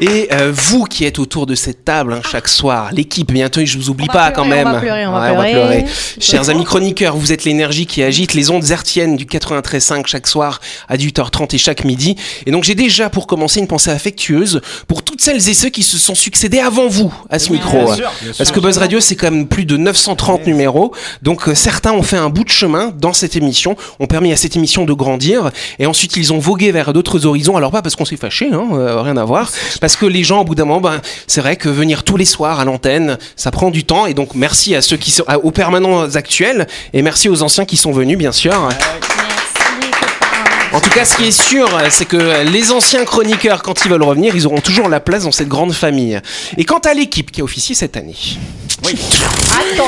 Et 0.00 0.28
euh, 0.32 0.50
vous 0.54 0.84
qui 0.84 1.04
êtes 1.04 1.18
autour 1.18 1.46
de 1.46 1.54
cette 1.54 1.84
table 1.84 2.14
hein, 2.14 2.20
chaque 2.30 2.48
soir, 2.48 2.90
l'équipe, 2.92 3.30
bientôt 3.32 3.60
je 3.64 3.76
vous 3.76 3.90
oublie 3.90 4.06
On 4.08 4.12
va 4.12 4.18
pas 4.18 4.30
quand 4.32 4.44
pleurer, 4.44 4.64
même. 4.64 4.68
on 4.68 4.72
va 4.72 4.80
pleurer, 4.80 5.06
on 5.06 5.12
va 5.12 5.32
Ouais, 5.34 5.50
pleurer. 5.52 5.84
Chers 6.18 6.48
amis 6.48 6.64
chroniqueurs, 6.64 7.16
vous 7.16 7.32
êtes 7.32 7.44
l'énergie 7.44 7.86
qui 7.86 8.02
agite 8.02 8.32
les 8.34 8.50
ondes 8.50 8.68
hertziennes 8.70 9.16
du 9.16 9.26
93.5 9.26 10.06
chaque 10.06 10.26
soir 10.26 10.60
à 10.88 10.96
18h30 10.96 11.54
et 11.54 11.58
chaque 11.58 11.84
midi. 11.84 12.16
Et 12.46 12.50
donc 12.50 12.64
j'ai 12.64 12.74
déjà 12.74 13.10
pour 13.10 13.26
commencer 13.26 13.60
une 13.60 13.66
pensée 13.66 13.90
affectueuse 13.90 14.60
pour 14.88 15.02
toutes 15.02 15.20
celles 15.20 15.48
et 15.48 15.54
ceux 15.54 15.68
qui 15.68 15.82
se 15.82 15.98
sont 15.98 16.14
succédés 16.14 16.60
avant 16.60 16.88
vous 16.88 17.12
à 17.28 17.38
ce 17.38 17.52
micro. 17.52 17.84
bien 17.84 17.94
sûr, 17.94 18.10
bien 18.22 18.32
Parce 18.38 18.50
que 18.52 18.60
Buzz 18.60 18.78
Radio 18.78 19.00
c'est 19.00 19.16
quand 19.16 19.30
même 19.30 19.46
plus 19.46 19.66
de 19.66 19.76
930 19.76 20.46
numéros. 20.46 20.94
Donc 21.22 21.46
euh, 21.48 21.54
certains 21.54 21.92
ont 21.92 22.02
fait 22.02 22.16
un 22.16 22.30
bout 22.30 22.44
de 22.44 22.48
chemin 22.50 22.92
dans 22.98 23.12
cette 23.12 23.36
émission, 23.36 23.76
ont 23.98 24.06
permis 24.06 24.32
à 24.32 24.36
cette 24.36 24.56
émission 24.56 24.84
de 24.84 24.92
grandir 24.94 25.50
et 25.78 25.86
ensuite 25.86 26.16
ils 26.16 26.32
ont 26.32 26.38
vogué 26.38 26.72
vers 26.72 26.92
d'autres 26.94 27.26
horizons. 27.26 27.56
Alors 27.56 27.70
pas 27.70 27.82
parce 27.82 27.96
qu'on 27.96 28.04
s'est 28.06 28.16
fâché, 28.16 28.48
hein, 28.52 28.68
euh, 28.72 29.02
rien 29.02 29.16
à 29.18 29.24
voir, 29.24 29.50
parce 29.80 29.89
que 29.96 30.06
les 30.06 30.24
gens 30.24 30.40
au 30.40 30.44
bout 30.44 30.54
d'un 30.54 30.64
moment, 30.64 30.80
ben, 30.80 31.00
c'est 31.26 31.40
vrai 31.40 31.56
que 31.56 31.68
venir 31.68 32.04
tous 32.04 32.16
les 32.16 32.24
soirs 32.24 32.60
à 32.60 32.64
l'antenne, 32.64 33.18
ça 33.36 33.50
prend 33.50 33.70
du 33.70 33.84
temps 33.84 34.06
et 34.06 34.14
donc 34.14 34.34
merci 34.34 34.74
à 34.74 34.82
ceux 34.82 34.96
qui 34.96 35.10
sont 35.10 35.24
aux 35.42 35.50
permanents 35.50 36.02
actuels 36.14 36.66
et 36.92 37.02
merci 37.02 37.28
aux 37.28 37.42
anciens 37.42 37.64
qui 37.64 37.76
sont 37.76 37.92
venus 37.92 38.18
bien 38.18 38.32
sûr. 38.32 38.68
En 40.72 40.80
tout 40.80 40.90
cas, 40.90 41.04
ce 41.04 41.16
qui 41.16 41.24
est 41.24 41.42
sûr, 41.42 41.68
c'est 41.90 42.04
que 42.04 42.48
les 42.48 42.70
anciens 42.70 43.04
chroniqueurs, 43.04 43.62
quand 43.62 43.84
ils 43.84 43.90
veulent 43.90 44.04
revenir, 44.04 44.36
ils 44.36 44.46
auront 44.46 44.60
toujours 44.60 44.88
la 44.88 45.00
place 45.00 45.24
dans 45.24 45.32
cette 45.32 45.48
grande 45.48 45.72
famille. 45.72 46.20
Et 46.56 46.64
quant 46.64 46.78
à 46.78 46.94
l'équipe 46.94 47.32
qui 47.32 47.40
a 47.40 47.44
officié 47.44 47.74
cette 47.74 47.96
année. 47.96 48.14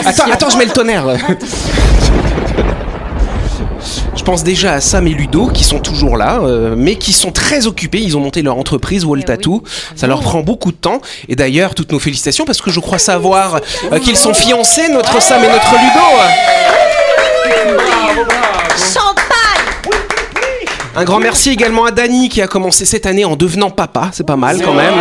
Attends, 0.05 0.31
attends, 0.31 0.51
je 0.51 0.59
mets 0.59 0.65
le 0.65 0.73
tonnerre. 0.73 1.07
Je 4.17 4.23
pense 4.23 4.45
déjà 4.45 4.75
à 4.75 4.81
Sam 4.81 5.07
et 5.07 5.11
Ludo 5.11 5.49
qui 5.49 5.65
sont 5.65 5.79
toujours 5.79 6.17
là, 6.17 6.41
euh, 6.43 6.75
mais 6.77 6.97
qui 6.97 7.13
sont 7.13 7.33
très 7.33 7.67
occupés. 7.67 8.01
Ils 8.01 8.17
ont 8.17 8.21
monté 8.21 8.43
leur 8.43 8.57
entreprise 8.59 9.05
Wall 9.05 9.25
Tattoo. 9.25 9.63
Ça 9.97 10.07
leur 10.07 10.21
prend 10.21 10.41
beaucoup 10.41 10.73
de 10.73 10.77
temps. 10.77 11.01
Et 11.29 11.37
d'ailleurs, 11.37 11.75
toutes 11.75 11.93
nos 11.93 11.99
félicitations 11.99 12.45
parce 12.45 12.61
que 12.61 12.71
je 12.71 12.81
crois 12.81 12.99
savoir 12.99 13.61
euh, 13.93 13.99
qu'ils 13.99 14.17
sont 14.17 14.35
fiancés, 14.35 14.89
notre 14.89 15.21
Sam 15.21 15.43
et 15.43 15.49
notre 15.49 15.73
Ludo. 15.73 16.01
Un 20.95 21.05
grand 21.05 21.21
merci 21.21 21.51
également 21.51 21.87
à 21.87 21.91
Dany 21.91 22.29
qui 22.29 22.43
a 22.43 22.47
commencé 22.47 22.85
cette 22.85 23.07
année 23.07 23.25
en 23.25 23.35
devenant 23.35 23.71
papa, 23.71 24.11
c'est 24.13 24.27
pas 24.27 24.37
mal 24.37 24.61
quand 24.63 24.75
même. 24.75 24.95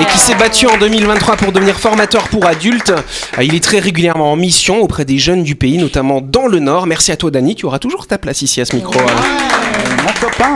Et 0.00 0.04
qui 0.12 0.18
s'est 0.18 0.34
battu 0.34 0.66
en 0.66 0.76
2023 0.78 1.36
pour 1.36 1.52
devenir 1.52 1.78
formateur 1.78 2.28
pour 2.28 2.46
adultes. 2.46 2.90
Euh, 3.38 3.42
Il 3.42 3.54
est 3.54 3.62
très 3.62 3.78
régulièrement 3.80 4.32
en 4.32 4.36
mission 4.36 4.80
auprès 4.80 5.04
des 5.04 5.18
jeunes 5.18 5.42
du 5.42 5.56
pays, 5.56 5.76
notamment 5.78 6.20
dans 6.20 6.46
le 6.46 6.60
Nord. 6.60 6.86
Merci 6.86 7.10
à 7.12 7.16
toi 7.16 7.30
Dany, 7.30 7.54
tu 7.56 7.66
auras 7.66 7.78
toujours 7.78 8.06
ta 8.06 8.18
place 8.18 8.42
ici 8.42 8.60
à 8.60 8.64
ce 8.64 8.76
micro. 8.76 8.94
hein. 9.00 10.02
Mon 10.04 10.12
copain. 10.28 10.54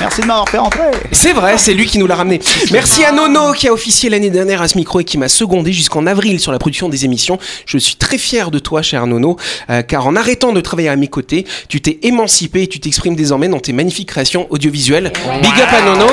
Merci 0.00 0.20
de 0.20 0.26
m'avoir 0.26 0.48
fait 0.48 0.58
rentrer. 0.58 0.84
C'est 1.10 1.32
vrai, 1.32 1.58
c'est 1.58 1.74
lui 1.74 1.84
qui 1.86 1.98
nous 1.98 2.06
l'a 2.06 2.14
ramené. 2.14 2.38
Merci 2.70 3.04
à 3.04 3.10
Nono 3.10 3.52
qui 3.52 3.66
a 3.66 3.72
officié 3.72 4.08
l'année 4.10 4.30
dernière 4.30 4.62
à 4.62 4.68
ce 4.68 4.76
micro 4.78 5.00
et 5.00 5.04
qui 5.04 5.18
m'a 5.18 5.28
secondé 5.28 5.72
jusqu'en 5.72 6.06
avril 6.06 6.38
sur 6.38 6.52
la 6.52 6.58
production 6.60 6.88
des 6.88 7.04
émissions. 7.04 7.38
Je 7.66 7.78
suis 7.78 7.96
très 7.96 8.16
fier 8.18 8.52
de 8.52 8.60
toi, 8.60 8.80
cher 8.82 9.06
Nono, 9.08 9.36
euh, 9.70 9.82
car 9.82 10.06
en 10.06 10.14
arrêtant 10.14 10.52
de 10.52 10.60
travailler 10.60 10.88
à 10.88 10.94
mes 10.96 11.08
côtés, 11.08 11.46
tu 11.68 11.80
t'es 11.80 11.98
émancipé 12.02 12.62
et 12.62 12.66
tu 12.68 12.78
t'exprimes 12.78 13.16
désormais 13.16 13.48
dans 13.48 13.58
tes 13.60 13.72
magnifiques 13.72 14.10
créations 14.10 14.46
audiovisuelles. 14.50 15.12
Big 15.42 15.52
up 15.60 15.68
à 15.76 15.80
Nono. 15.82 16.06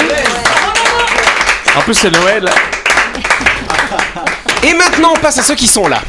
En 1.77 1.81
plus, 1.81 1.93
c'est 1.93 2.11
Noël. 2.11 2.49
Et 4.63 4.73
maintenant, 4.73 5.13
on 5.15 5.19
passe 5.19 5.37
à 5.39 5.43
ceux 5.43 5.55
qui 5.55 5.67
sont 5.67 5.87
là. 5.87 6.01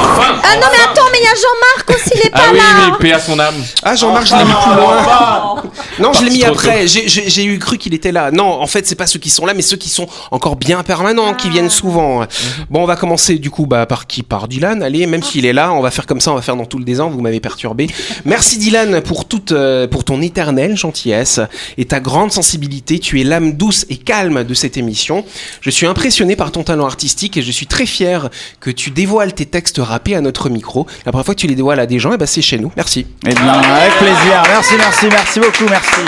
Ah 0.00 0.54
non, 0.56 0.66
mais 0.72 0.82
attends, 0.84 1.08
mais 1.12 1.18
il 1.20 1.24
y 1.24 1.26
a 1.26 1.34
Jean-Marc 1.34 1.90
aussi, 1.90 2.10
il 2.14 2.26
est 2.26 2.30
pas 2.30 2.40
Ah 2.46 2.50
oui, 2.52 2.58
là. 2.58 2.64
mais 2.92 2.98
paix 2.98 3.12
à 3.12 3.20
son 3.20 3.38
âme. 3.38 3.54
Ah, 3.82 3.94
Jean-Marc, 3.96 4.26
je 4.26 4.34
l'ai 4.36 4.44
mis 4.44 4.50
plus 4.50 4.74
loin. 4.74 5.62
Non, 5.98 6.12
je 6.12 6.24
l'ai 6.24 6.30
mis 6.30 6.44
après. 6.44 6.86
J'ai- 6.86 7.44
eu 7.44 7.58
cru 7.58 7.78
qu'il 7.78 7.94
était 7.94 8.12
là. 8.12 8.30
Non, 8.30 8.60
en 8.60 8.66
fait, 8.66 8.86
c'est 8.86 8.94
pas 8.94 9.06
ceux 9.06 9.18
qui 9.18 9.30
sont 9.30 9.46
là, 9.46 9.54
mais 9.54 9.62
ceux 9.62 9.76
qui 9.76 9.88
sont 9.88 10.06
encore 10.30 10.56
bien 10.56 10.82
permanents, 10.82 11.34
qui 11.34 11.48
viennent 11.50 11.70
souvent. 11.70 12.24
Bon, 12.70 12.82
on 12.82 12.86
va 12.86 12.96
commencer 12.96 13.36
du 13.38 13.50
coup 13.50 13.66
bah, 13.66 13.86
par 13.86 14.06
qui 14.06 14.22
Par 14.22 14.48
Dylan. 14.48 14.82
Allez, 14.82 15.06
même 15.06 15.22
s'il 15.22 15.46
est 15.46 15.52
là, 15.52 15.72
on 15.72 15.80
va 15.80 15.90
faire 15.90 16.06
comme 16.06 16.20
ça, 16.20 16.32
on 16.32 16.34
va 16.34 16.42
faire 16.42 16.56
dans 16.56 16.66
tout 16.66 16.78
le 16.78 16.84
désordre. 16.84 17.14
Vous 17.14 17.22
m'avez 17.22 17.40
perturbé. 17.40 17.88
Merci 18.24 18.58
Dylan 18.58 19.00
pour 19.00 19.26
toute, 19.26 19.52
euh, 19.52 19.86
pour 19.86 20.04
ton 20.04 20.20
éternelle 20.22 20.76
gentillesse 20.76 21.40
et 21.76 21.84
ta 21.86 22.00
grande 22.00 22.32
sensibilité. 22.32 22.98
Tu 22.98 23.20
es 23.20 23.24
l'âme 23.24 23.52
douce 23.52 23.86
et 23.88 23.96
calme 23.96 24.44
de 24.44 24.54
cette 24.54 24.76
émission. 24.76 25.24
Je 25.60 25.70
suis 25.70 25.86
impressionné 25.86 26.36
par 26.36 26.52
ton 26.52 26.62
talent 26.62 26.86
artistique 26.86 27.36
et 27.36 27.42
je 27.42 27.50
suis 27.52 27.66
très 27.66 27.86
fier 27.86 28.28
que 28.60 28.70
tu 28.70 28.90
dévoiles 28.90 29.32
tes 29.32 29.46
textes 29.46 29.78
rappés 29.88 30.14
à 30.14 30.20
notre 30.20 30.48
micro. 30.48 30.86
La 31.04 31.12
première 31.12 31.26
fois 31.26 31.34
que 31.34 31.40
tu 31.40 31.46
les 31.46 31.54
dévoiles 31.54 31.80
à 31.80 31.86
des 31.86 31.98
gens, 31.98 32.12
eh 32.12 32.16
ben, 32.16 32.26
c'est 32.26 32.42
chez 32.42 32.58
nous. 32.58 32.72
Merci. 32.76 33.06
Eh 33.26 33.34
bien, 33.34 33.48
avec 33.48 33.92
plaisir. 33.94 34.42
Merci, 34.48 34.74
merci, 34.78 35.06
merci 35.10 35.40
beaucoup, 35.40 35.64
merci. 35.68 36.00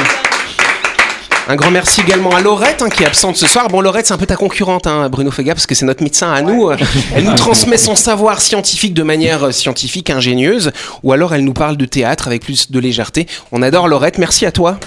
Un 1.49 1.57
grand 1.57 1.73
merci 1.73 2.03
également 2.03 2.31
à 2.31 2.41
Laurette 2.41 2.81
hein, 2.81 2.89
qui 2.89 3.03
est 3.03 3.07
absente 3.07 3.37
ce 3.37 3.49
soir. 3.49 3.67
Bon, 3.67 3.81
Laurette, 3.81 4.07
c'est 4.07 4.15
un 4.15 4.19
peu 4.19 4.27
ta 4.27 4.37
concurrente, 4.37 4.87
hein, 4.87 5.09
Bruno 5.09 5.33
Fega, 5.33 5.53
parce 5.53 5.67
que 5.67 5.75
c'est 5.75 5.85
notre 5.85 6.05
médecin 6.05 6.33
à 6.33 6.43
nous. 6.43 6.71
Elle 7.13 7.25
nous 7.25 7.35
transmet 7.35 7.77
son 7.77 7.97
savoir 7.97 8.41
scientifique 8.41 8.95
de 8.95 9.03
manière 9.03 9.47
euh, 9.47 9.51
scientifique, 9.51 10.11
ingénieuse, 10.11 10.71
ou 11.03 11.13
alors 11.13 11.35
elle 11.35 11.43
nous 11.43 11.53
parle 11.53 11.77
de 11.77 11.87
théâtre 11.87 12.29
avec 12.29 12.43
plus 12.43 12.71
de 12.71 12.79
légèreté. 12.79 13.27
On 13.51 13.63
adore 13.63 13.89
Laurette, 13.89 14.19
merci 14.19 14.47
à 14.47 14.53
toi. 14.53 14.79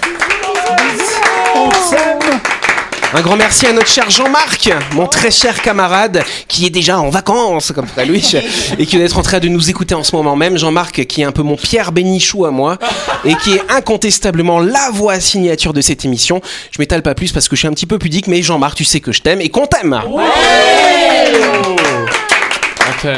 Un 3.16 3.20
grand 3.20 3.36
merci 3.36 3.64
à 3.66 3.72
notre 3.72 3.86
cher 3.86 4.10
Jean-Marc, 4.10 4.72
mon 4.92 5.06
très 5.06 5.30
cher 5.30 5.62
camarade, 5.62 6.24
qui 6.48 6.66
est 6.66 6.70
déjà 6.70 6.98
en 6.98 7.10
vacances, 7.10 7.70
comme 7.70 7.86
ferait 7.86 8.06
Louis, 8.06 8.34
et 8.76 8.86
qui 8.86 8.96
doit 8.96 9.04
être 9.04 9.18
en 9.18 9.22
train 9.22 9.38
de 9.38 9.46
nous 9.46 9.70
écouter 9.70 9.94
en 9.94 10.02
ce 10.02 10.16
moment 10.16 10.34
même. 10.34 10.58
Jean-Marc, 10.58 11.04
qui 11.06 11.22
est 11.22 11.24
un 11.24 11.30
peu 11.30 11.42
mon 11.42 11.54
Pierre 11.54 11.92
Bénichou 11.92 12.44
à 12.44 12.50
moi, 12.50 12.76
et 13.24 13.36
qui 13.36 13.52
est 13.52 13.62
incontestablement 13.70 14.58
la 14.58 14.90
voix 14.92 15.20
signature 15.20 15.72
de 15.72 15.80
cette 15.80 16.04
émission. 16.04 16.40
Je 16.72 16.80
m'étale 16.80 17.02
pas 17.02 17.14
plus 17.14 17.30
parce 17.30 17.48
que 17.48 17.54
je 17.54 17.60
suis 17.60 17.68
un 17.68 17.72
petit 17.72 17.86
peu 17.86 17.98
pudique, 18.00 18.26
mais 18.26 18.42
Jean-Marc, 18.42 18.76
tu 18.76 18.84
sais 18.84 18.98
que 18.98 19.12
je 19.12 19.22
t'aime 19.22 19.40
et 19.40 19.48
qu'on 19.48 19.66
t'aime. 19.66 20.00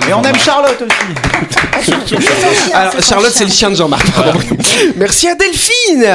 Et 0.09 0.13
on 0.13 0.23
aime 0.23 0.39
Charlotte 0.39 0.83
aussi. 0.83 1.93
Alors, 2.73 2.93
Charlotte, 3.03 3.33
c'est 3.35 3.45
le 3.45 3.51
chien 3.51 3.71
de 3.71 3.77
Jean-Marc. 3.77 4.11
pardon. 4.13 4.39
Merci 4.97 5.29
à 5.29 5.35
Delphine. 5.35 6.07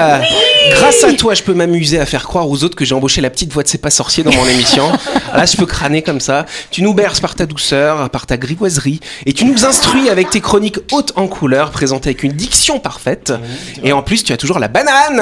Grâce 0.71 1.03
à 1.03 1.13
toi, 1.13 1.33
je 1.33 1.43
peux 1.43 1.53
m'amuser 1.53 1.99
à 1.99 2.05
faire 2.05 2.23
croire 2.23 2.49
aux 2.49 2.63
autres 2.63 2.75
que 2.75 2.85
j'ai 2.85 2.95
embauché 2.95 3.21
la 3.21 3.29
petite 3.29 3.51
voix 3.53 3.63
de 3.63 3.67
C'est 3.67 3.77
pas 3.77 3.89
sorcier 3.89 4.23
dans 4.23 4.33
mon 4.33 4.45
émission. 4.45 4.91
Là, 5.33 5.45
je 5.45 5.55
peux 5.57 5.65
crâner 5.65 6.01
comme 6.01 6.19
ça. 6.19 6.45
Tu 6.71 6.81
nous 6.81 6.93
berces 6.93 7.19
par 7.19 7.35
ta 7.35 7.45
douceur, 7.45 8.09
par 8.09 8.25
ta 8.25 8.37
grivoiserie, 8.37 8.99
et 9.25 9.33
tu 9.33 9.45
nous 9.45 9.65
instruis 9.65 10.09
avec 10.09 10.29
tes 10.29 10.41
chroniques 10.41 10.79
hautes 10.91 11.13
en 11.15 11.27
couleur, 11.27 11.71
présentées 11.71 12.09
avec 12.09 12.23
une 12.23 12.33
diction 12.33 12.79
parfaite. 12.79 13.33
Et 13.83 13.93
en 13.93 14.01
plus, 14.01 14.23
tu 14.23 14.33
as 14.33 14.37
toujours 14.37 14.59
la 14.59 14.67
banane 14.67 15.19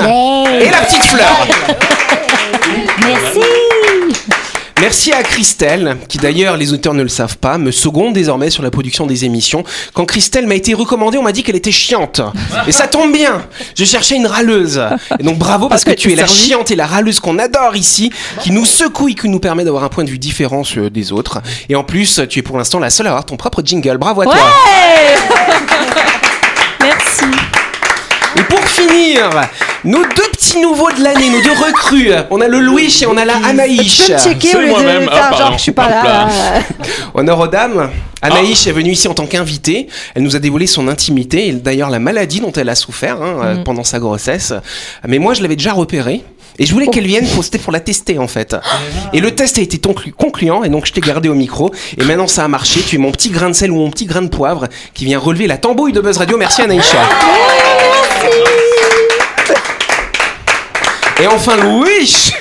et 0.61 0.69
la 0.69 0.81
petite 0.81 1.03
fleur. 1.03 1.47
Merci. 3.05 4.48
Merci 4.81 5.11
à 5.11 5.23
Christelle, 5.23 5.97
qui 6.07 6.17
d'ailleurs, 6.17 6.55
les 6.55 6.71
auteurs 6.71 6.93
ne 6.93 7.03
le 7.03 7.09
savent 7.09 7.37
pas, 7.37 7.57
me 7.57 7.69
seconde 7.71 8.13
désormais 8.13 8.49
sur 8.49 8.63
la 8.63 8.71
production 8.71 9.05
des 9.05 9.25
émissions. 9.25 9.63
Quand 9.93 10.05
Christelle 10.05 10.47
m'a 10.47 10.55
été 10.55 10.73
recommandée, 10.73 11.17
on 11.17 11.21
m'a 11.23 11.33
dit 11.33 11.43
qu'elle 11.43 11.57
était 11.57 11.71
chiante. 11.71 12.21
Et 12.65 12.71
ça 12.71 12.87
tombe 12.87 13.11
bien, 13.11 13.41
je 13.77 13.83
cherchais 13.83 14.15
une 14.15 14.25
râleuse. 14.27 14.81
Et 15.19 15.23
donc 15.23 15.37
bravo 15.37 15.67
parce 15.67 15.83
que 15.83 15.91
tu 15.91 16.11
es 16.13 16.15
la 16.15 16.27
chiante 16.27 16.71
et 16.71 16.75
la 16.77 16.87
râleuse 16.87 17.19
qu'on 17.19 17.39
adore 17.39 17.75
ici, 17.75 18.11
qui 18.41 18.51
nous 18.51 18.65
secoue 18.65 19.09
et 19.09 19.15
qui 19.15 19.27
nous 19.27 19.39
permet 19.39 19.65
d'avoir 19.65 19.83
un 19.83 19.89
point 19.89 20.05
de 20.05 20.09
vue 20.09 20.19
différent 20.19 20.63
sur- 20.63 20.89
des 20.89 21.11
autres. 21.11 21.39
Et 21.67 21.75
en 21.75 21.83
plus, 21.83 22.21
tu 22.29 22.39
es 22.39 22.41
pour 22.41 22.57
l'instant 22.57 22.79
la 22.79 22.89
seule 22.89 23.07
à 23.07 23.09
avoir 23.09 23.25
ton 23.25 23.35
propre 23.35 23.61
jingle. 23.63 23.97
Bravo 23.97 24.21
à 24.21 24.25
toi. 24.25 24.35
Merci. 26.81 27.25
Et 28.37 28.43
pour 28.43 28.65
finir, 28.87 29.29
nos 29.83 30.03
deux 30.03 30.29
petits 30.31 30.59
nouveaux 30.59 30.91
de 30.91 31.03
l'année, 31.03 31.29
nos 31.29 31.41
deux 31.41 31.51
recrues. 31.51 32.11
On 32.29 32.41
a 32.41 32.47
le 32.47 32.59
Louis 32.59 32.95
et 33.01 33.05
on 33.05 33.17
a 33.17 33.25
la 33.25 33.35
Anaïs. 33.45 34.03
Tu 34.05 34.11
peux 34.11 34.17
checker 34.19 34.47
C'est 34.49 34.57
au 34.57 34.59
lieu 34.61 34.65
de 34.67 34.71
moi-même. 34.71 35.09
faire 35.09 35.29
Ah, 35.33 35.37
genre 35.37 35.53
je 35.57 35.61
suis 35.61 35.71
pas 35.71 35.89
là. 35.89 36.27
Honneur 37.13 37.39
aux 37.39 37.47
dames. 37.47 37.89
Anaïs 38.21 38.67
est 38.67 38.71
venue 38.71 38.91
ici 38.91 39.07
en 39.07 39.13
tant 39.13 39.25
qu'invitée. 39.25 39.87
Elle 40.15 40.23
nous 40.23 40.35
a 40.35 40.39
dévoilé 40.39 40.67
son 40.67 40.87
intimité 40.87 41.47
et 41.47 41.51
d'ailleurs 41.53 41.89
la 41.89 41.99
maladie 41.99 42.41
dont 42.41 42.51
elle 42.51 42.69
a 42.69 42.75
souffert 42.75 43.21
hein, 43.21 43.37
euh, 43.43 43.63
pendant 43.63 43.83
sa 43.83 43.99
grossesse. 43.99 44.53
Mais 45.07 45.19
moi, 45.19 45.33
je 45.33 45.41
l'avais 45.41 45.55
déjà 45.55 45.71
repérée. 45.73 46.23
Et 46.61 46.65
je 46.65 46.73
voulais 46.73 46.87
qu'elle 46.87 47.07
vienne 47.07 47.25
pour, 47.29 47.41
c'était 47.45 47.57
pour 47.57 47.71
la 47.71 47.79
tester 47.79 48.19
en 48.19 48.27
fait. 48.27 48.53
Et 49.13 49.21
le 49.21 49.31
test 49.33 49.57
a 49.57 49.61
été 49.61 49.77
conclu- 49.77 50.11
concluant 50.11 50.65
et 50.65 50.67
donc 50.69 50.85
je 50.87 50.91
t'ai 50.91 50.99
gardé 50.99 51.29
au 51.29 51.33
micro. 51.33 51.71
Et 51.97 52.03
maintenant 52.03 52.27
ça 52.27 52.43
a 52.43 52.47
marché. 52.49 52.81
Tu 52.81 52.95
es 52.97 52.99
mon 52.99 53.11
petit 53.13 53.29
grain 53.29 53.47
de 53.47 53.53
sel 53.53 53.71
ou 53.71 53.75
mon 53.75 53.89
petit 53.89 54.05
grain 54.05 54.21
de 54.23 54.27
poivre 54.27 54.67
qui 54.93 55.05
vient 55.05 55.19
relever 55.19 55.47
la 55.47 55.55
tambouille 55.57 55.93
de 55.93 56.01
Buzz 56.01 56.17
Radio. 56.17 56.37
Merci 56.37 56.61
Anaïs. 56.63 56.93
Et 61.21 61.27
enfin 61.27 61.57
Louis 61.57 62.33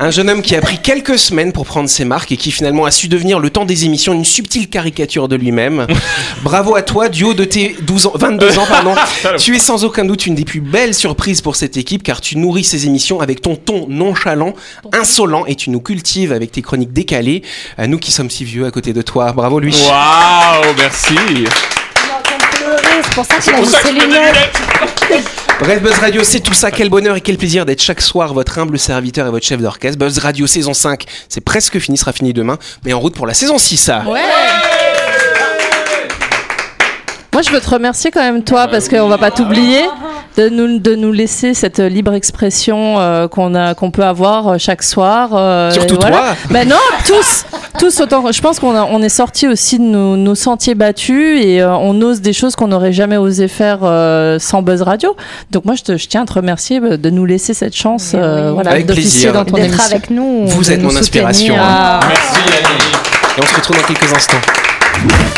un 0.00 0.10
jeune 0.10 0.30
homme 0.30 0.42
qui 0.42 0.54
a 0.54 0.60
pris 0.60 0.78
quelques 0.78 1.18
semaines 1.18 1.52
pour 1.52 1.66
prendre 1.66 1.88
ses 1.88 2.04
marques 2.04 2.30
et 2.30 2.36
qui 2.36 2.52
finalement 2.52 2.84
a 2.84 2.90
su 2.90 3.08
devenir 3.08 3.40
le 3.40 3.50
temps 3.50 3.64
des 3.64 3.84
émissions 3.84 4.12
une 4.12 4.24
subtile 4.24 4.68
caricature 4.68 5.28
de 5.28 5.36
lui-même. 5.36 5.86
Bravo 6.42 6.76
à 6.76 6.82
toi, 6.82 7.08
du 7.08 7.24
haut 7.24 7.34
de 7.34 7.44
tes 7.44 7.76
12 7.80 8.06
ans, 8.06 8.12
22 8.14 8.58
ans, 8.58 8.66
pardon. 8.66 8.94
tu 9.38 9.56
es 9.56 9.58
sans 9.58 9.84
aucun 9.84 10.04
doute 10.04 10.26
une 10.26 10.34
des 10.34 10.44
plus 10.44 10.60
belles 10.60 10.94
surprises 10.94 11.40
pour 11.40 11.56
cette 11.56 11.76
équipe 11.76 12.02
car 12.02 12.20
tu 12.20 12.36
nourris 12.36 12.64
ces 12.64 12.86
émissions 12.86 13.20
avec 13.20 13.42
ton 13.42 13.56
ton 13.56 13.86
nonchalant, 13.88 14.54
insolent 14.92 15.44
et 15.46 15.56
tu 15.56 15.70
nous 15.70 15.80
cultives 15.80 16.32
avec 16.32 16.52
tes 16.52 16.62
chroniques 16.62 16.92
décalées. 16.92 17.42
À 17.76 17.86
nous 17.86 17.98
qui 17.98 18.12
sommes 18.12 18.30
si 18.30 18.44
vieux 18.44 18.66
à 18.66 18.70
côté 18.70 18.92
de 18.92 19.02
toi. 19.02 19.32
Bravo 19.32 19.58
lui. 19.58 19.74
Waouh, 19.74 20.74
merci. 20.76 21.16
C'est 23.02 23.14
pour 23.14 23.24
ça 23.24 23.36
qu'il 23.38 23.52
a 23.52 23.56
Pour 23.56 23.66
mis 23.66 23.72
ça 23.72 23.80
ses 23.82 23.88
que 23.88 24.00
je 24.00 24.06
mets 24.06 24.10
des 24.10 24.14
lunettes. 24.14 25.28
Bref, 25.60 25.82
Buzz 25.82 25.98
Radio, 25.98 26.22
c'est 26.22 26.38
tout 26.38 26.54
ça. 26.54 26.70
Quel 26.70 26.88
bonheur 26.88 27.16
et 27.16 27.20
quel 27.20 27.36
plaisir 27.36 27.66
d'être 27.66 27.82
chaque 27.82 28.00
soir 28.00 28.32
votre 28.32 28.60
humble 28.60 28.78
serviteur 28.78 29.26
et 29.26 29.30
votre 29.30 29.44
chef 29.44 29.60
d'orchestre. 29.60 29.98
Buzz 29.98 30.18
Radio 30.18 30.46
saison 30.46 30.72
5, 30.72 31.04
c'est 31.28 31.40
presque 31.40 31.80
fini, 31.80 31.98
sera 31.98 32.12
fini 32.12 32.32
demain, 32.32 32.58
mais 32.84 32.92
en 32.92 33.00
route 33.00 33.16
pour 33.16 33.26
la 33.26 33.34
saison 33.34 33.58
6. 33.58 33.76
ça. 33.76 34.04
Ouais. 34.06 34.20
Moi, 37.32 37.42
je 37.42 37.50
veux 37.50 37.60
te 37.60 37.70
remercier 37.70 38.12
quand 38.12 38.22
même, 38.22 38.44
toi, 38.44 38.68
parce 38.68 38.88
qu'on 38.88 39.08
va 39.08 39.18
pas 39.18 39.32
t'oublier 39.32 39.82
de 40.38 40.48
nous, 40.48 40.78
de 40.78 40.94
nous 40.94 41.10
laisser 41.10 41.52
cette 41.52 41.80
libre 41.80 42.14
expression 42.14 43.00
euh, 43.00 43.26
qu'on 43.26 43.56
a, 43.56 43.74
qu'on 43.74 43.90
peut 43.90 44.04
avoir 44.04 44.46
euh, 44.48 44.56
chaque 44.58 44.84
soir. 44.84 45.30
euh, 45.34 45.72
Surtout 45.72 45.96
voilà. 46.00 46.16
toi. 46.16 46.26
Ben 46.50 46.68
non, 46.68 46.76
tous, 47.06 47.44
tous 47.78 48.00
autant. 48.00 48.30
Je 48.30 48.40
pense 48.40 48.60
qu'on 48.60 48.74
a- 48.76 48.84
on 48.84 49.02
est 49.02 49.08
sorti 49.08 49.48
aussi 49.48 49.78
de 49.80 49.84
nos, 49.84 50.16
nos 50.16 50.36
sentiers 50.36 50.76
battus 50.76 51.44
et 51.44 51.60
euh, 51.60 51.74
on 51.74 52.00
ose 52.02 52.20
des 52.20 52.32
choses 52.32 52.54
qu'on 52.54 52.68
n'aurait 52.68 52.92
jamais 52.92 53.16
osé 53.16 53.48
faire 53.48 53.80
euh, 53.82 54.38
sans 54.38 54.62
Buzz 54.62 54.82
Radio. 54.82 55.16
Donc 55.50 55.64
moi, 55.64 55.74
je, 55.74 55.82
te, 55.82 55.96
je 55.96 56.06
tiens 56.06 56.22
à 56.22 56.26
te 56.26 56.34
remercier 56.34 56.78
de 56.80 57.10
nous 57.10 57.24
laisser 57.26 57.52
cette 57.52 57.74
chance, 57.74 58.12
euh, 58.14 58.52
voilà, 58.54 58.70
Avec 58.70 58.86
d'officier 58.86 59.28
plaisir. 59.28 59.32
dans 59.32 59.44
ton 59.44 59.56
D'être 59.56 59.66
émission. 59.66 59.84
avec 59.86 60.10
nous. 60.10 60.46
Vous 60.46 60.70
êtes 60.70 60.80
mon 60.82 60.96
inspiration. 60.96 61.56
Ah. 61.58 61.98
Merci, 62.08 62.40
Yannick. 62.46 62.94
Et 63.38 63.40
on 63.42 63.46
se 63.46 63.54
retrouve 63.56 63.76
dans 63.76 63.82
quelques 63.82 64.12
instants. 64.14 65.37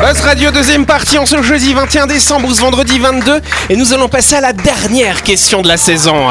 Buzz 0.00 0.20
Radio, 0.20 0.52
deuxième 0.52 0.86
partie, 0.86 1.18
on 1.18 1.26
se 1.26 1.42
jeudi 1.42 1.74
21 1.74 2.06
décembre 2.06 2.48
ou 2.48 2.54
ce 2.54 2.60
vendredi 2.60 3.00
22. 3.00 3.40
Et 3.68 3.76
nous 3.76 3.92
allons 3.92 4.08
passer 4.08 4.36
à 4.36 4.40
la 4.40 4.52
dernière 4.52 5.24
question 5.24 5.60
de 5.60 5.68
la 5.68 5.76
saison. 5.76 6.28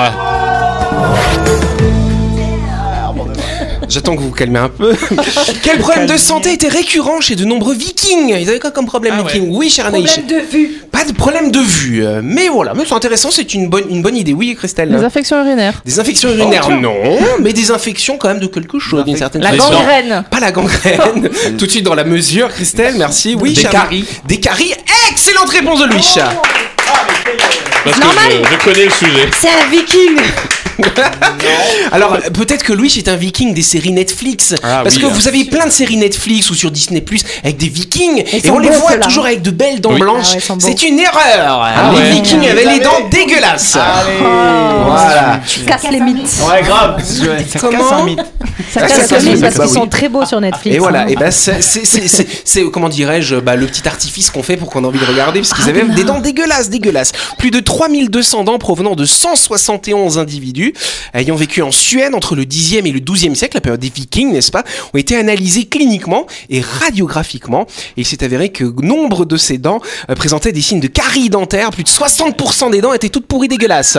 J'attends 3.97 4.15
que 4.15 4.21
vous 4.21 4.27
vous 4.27 4.35
calmez 4.35 4.59
un 4.59 4.69
peu. 4.69 4.95
Quel 5.63 5.79
problème 5.79 6.05
de 6.05 6.17
santé 6.17 6.53
était 6.53 6.67
récurrent 6.67 7.19
chez 7.19 7.35
de 7.35 7.45
nombreux 7.45 7.73
vikings? 7.73 8.29
Ils 8.39 8.47
avaient 8.47 8.59
quoi 8.59 8.69
comme 8.69 8.85
problème 8.85 9.15
Ah 9.17 9.23
ouais. 9.23 9.31
vikings 9.33 9.49
Oui, 9.49 9.71
cher 9.71 9.87
Anaïs. 9.87 10.11
Problème 10.19 10.39
de 10.39 10.45
vue. 10.51 10.81
Pas 10.91 11.03
de 11.03 11.13
problème 11.13 11.49
de 11.49 11.57
vue. 11.59 12.05
Mais 12.21 12.47
voilà, 12.47 12.75
mais 12.75 12.83
c'est 12.87 12.93
intéressant, 12.93 13.31
c'est 13.31 13.55
une 13.55 13.69
bonne, 13.69 13.85
une 13.89 14.03
bonne 14.03 14.15
idée. 14.15 14.33
Oui, 14.33 14.53
Christelle. 14.55 14.89
Les 14.91 15.03
infections 15.03 15.43
urinaires. 15.43 15.81
Des 15.83 15.99
infections 15.99 16.29
urinaires, 16.29 16.69
non, 16.69 16.93
mais 17.39 17.53
des 17.53 17.71
infections 17.71 18.17
quand 18.19 18.27
même 18.27 18.39
de 18.39 18.45
quelque 18.45 18.77
chose, 18.77 19.03
d'une 19.03 19.17
certaine 19.17 19.41
La 19.41 19.53
façon. 19.53 19.71
gangrène. 19.71 20.23
Pas 20.29 20.39
la 20.41 20.51
gangrène. 20.51 21.29
Tout 21.57 21.65
de 21.65 21.71
suite 21.71 21.83
dans 21.85 21.95
la 21.95 22.03
mesure, 22.03 22.49
Christelle, 22.49 22.93
merci. 22.99 23.35
Oui, 23.39 23.53
Des 23.53 23.63
caries. 23.63 24.05
Des 24.27 24.39
caries. 24.39 24.73
Excellente 25.09 25.49
réponse 25.49 25.79
de 25.79 25.85
Louis. 25.85 26.05
Parce 27.83 27.95
que 27.95 28.01
Normal. 28.01 28.31
je, 28.43 28.51
je 28.51 28.63
connais 28.63 28.85
le 28.85 28.91
sujet. 28.91 29.27
C'est 29.39 29.47
un 29.49 29.69
viking. 29.71 30.17
Alors 31.91 32.17
peut-être 32.33 32.63
que 32.63 32.73
Louis 32.73 32.93
est 32.97 33.07
un 33.07 33.15
viking 33.15 33.53
des 33.53 33.61
séries 33.61 33.91
Netflix. 33.91 34.53
Ah 34.63 34.81
parce 34.83 34.95
oui, 34.95 35.01
que 35.01 35.07
hein. 35.07 35.11
vous 35.13 35.27
avez 35.27 35.45
plein 35.45 35.65
de 35.65 35.71
séries 35.71 35.97
Netflix 35.97 36.49
ou 36.49 36.55
sur 36.55 36.71
Disney 36.71 37.01
Plus 37.01 37.21
avec 37.43 37.57
des 37.57 37.69
vikings 37.69 38.23
et 38.31 38.49
on 38.49 38.59
les 38.59 38.69
voit 38.69 38.97
toujours 38.97 39.25
avec 39.25 39.41
de 39.41 39.51
belles 39.51 39.81
dents 39.81 39.93
Oui. 39.93 39.99
blanches. 39.99 40.35
Ah 40.49 40.53
ouais. 40.53 40.59
C'est 40.59 40.83
une 40.83 40.99
erreur. 40.99 41.61
Ah 41.63 41.91
les 41.93 41.99
ouais. 41.99 42.09
vikings 42.11 42.47
avaient 42.47 42.63
les 42.63 42.67
avez- 42.69 42.79
dents 42.79 43.07
dégueulasses. 43.09 43.75
Allez 43.77 44.17
Voilà. 44.85 45.39
Casse 45.65 45.83
les 45.91 45.99
mythes. 45.99 46.35
Ouais, 46.49 46.61
grave. 46.63 47.01
Ça 47.03 47.59
Comment 47.59 47.77
casse 47.77 47.91
un 47.91 48.03
mythe. 48.05 48.19
Ça 48.71 48.81
casse 48.81 48.91
ça 48.91 49.07
casse 49.07 49.23
les 49.23 49.29
les 49.29 49.31
mythes 49.35 49.41
parce 49.41 49.53
qu'ils 49.55 49.63
bah 49.63 49.67
sont 49.81 49.87
très 49.87 50.09
beaux 50.09 50.25
sur 50.25 50.41
Netflix. 50.41 50.75
Et 50.75 50.79
voilà, 50.79 51.01
hein. 51.01 51.07
et 51.07 51.15
ben 51.15 51.31
c'est 51.31 51.61
c'est- 51.61 51.85
c'est- 51.85 52.07
c'est- 52.07 52.27
c'est, 52.43 52.63
comment 52.71 52.89
dirais-je 52.89 53.35
bah, 53.37 53.55
le 53.55 53.65
petit 53.67 53.87
artifice 53.87 54.29
qu'on 54.31 54.43
fait 54.43 54.57
pour 54.57 54.69
qu'on 54.69 54.83
ait 54.83 54.87
envie 54.87 54.99
de 54.99 55.05
regarder 55.05 55.39
parce 55.41 55.53
qu'ils 55.53 55.69
avaient 55.69 55.83
des 55.83 56.03
dents 56.03 56.19
dégueulasses, 56.19 56.69
dégueulasses. 56.69 57.11
Plus 57.37 57.51
de 57.51 57.59
3200 57.59 58.43
dents 58.43 58.57
provenant 58.57 58.95
de 58.95 59.05
171 59.05 60.17
individus 60.17 60.66
ayant 61.13 61.35
vécu 61.35 61.61
en 61.61 61.71
Suède 61.71 62.13
entre 62.13 62.35
le 62.35 62.45
10e 62.45 62.85
et 62.85 62.91
le 62.91 62.99
12e 62.99 63.35
siècle, 63.35 63.55
la 63.57 63.61
période 63.61 63.79
des 63.79 63.89
Vikings, 63.89 64.31
n'est-ce 64.31 64.51
pas, 64.51 64.63
ont 64.93 64.97
été 64.97 65.15
analysés 65.15 65.65
cliniquement 65.65 66.27
et 66.49 66.61
radiographiquement. 66.61 67.65
Et 67.97 68.01
il 68.01 68.05
s'est 68.05 68.23
avéré 68.23 68.49
que 68.49 68.63
nombre 68.81 69.25
de 69.25 69.37
ces 69.37 69.57
dents 69.57 69.81
euh, 70.09 70.15
présentaient 70.15 70.51
des 70.51 70.61
signes 70.61 70.79
de 70.79 70.87
carie 70.87 71.29
dentaire, 71.29 71.71
plus 71.71 71.83
de 71.83 71.89
60% 71.89 72.71
des 72.71 72.81
dents 72.81 72.93
étaient 72.93 73.09
toutes 73.09 73.27
pourries 73.27 73.47
dégueulasses. 73.47 73.97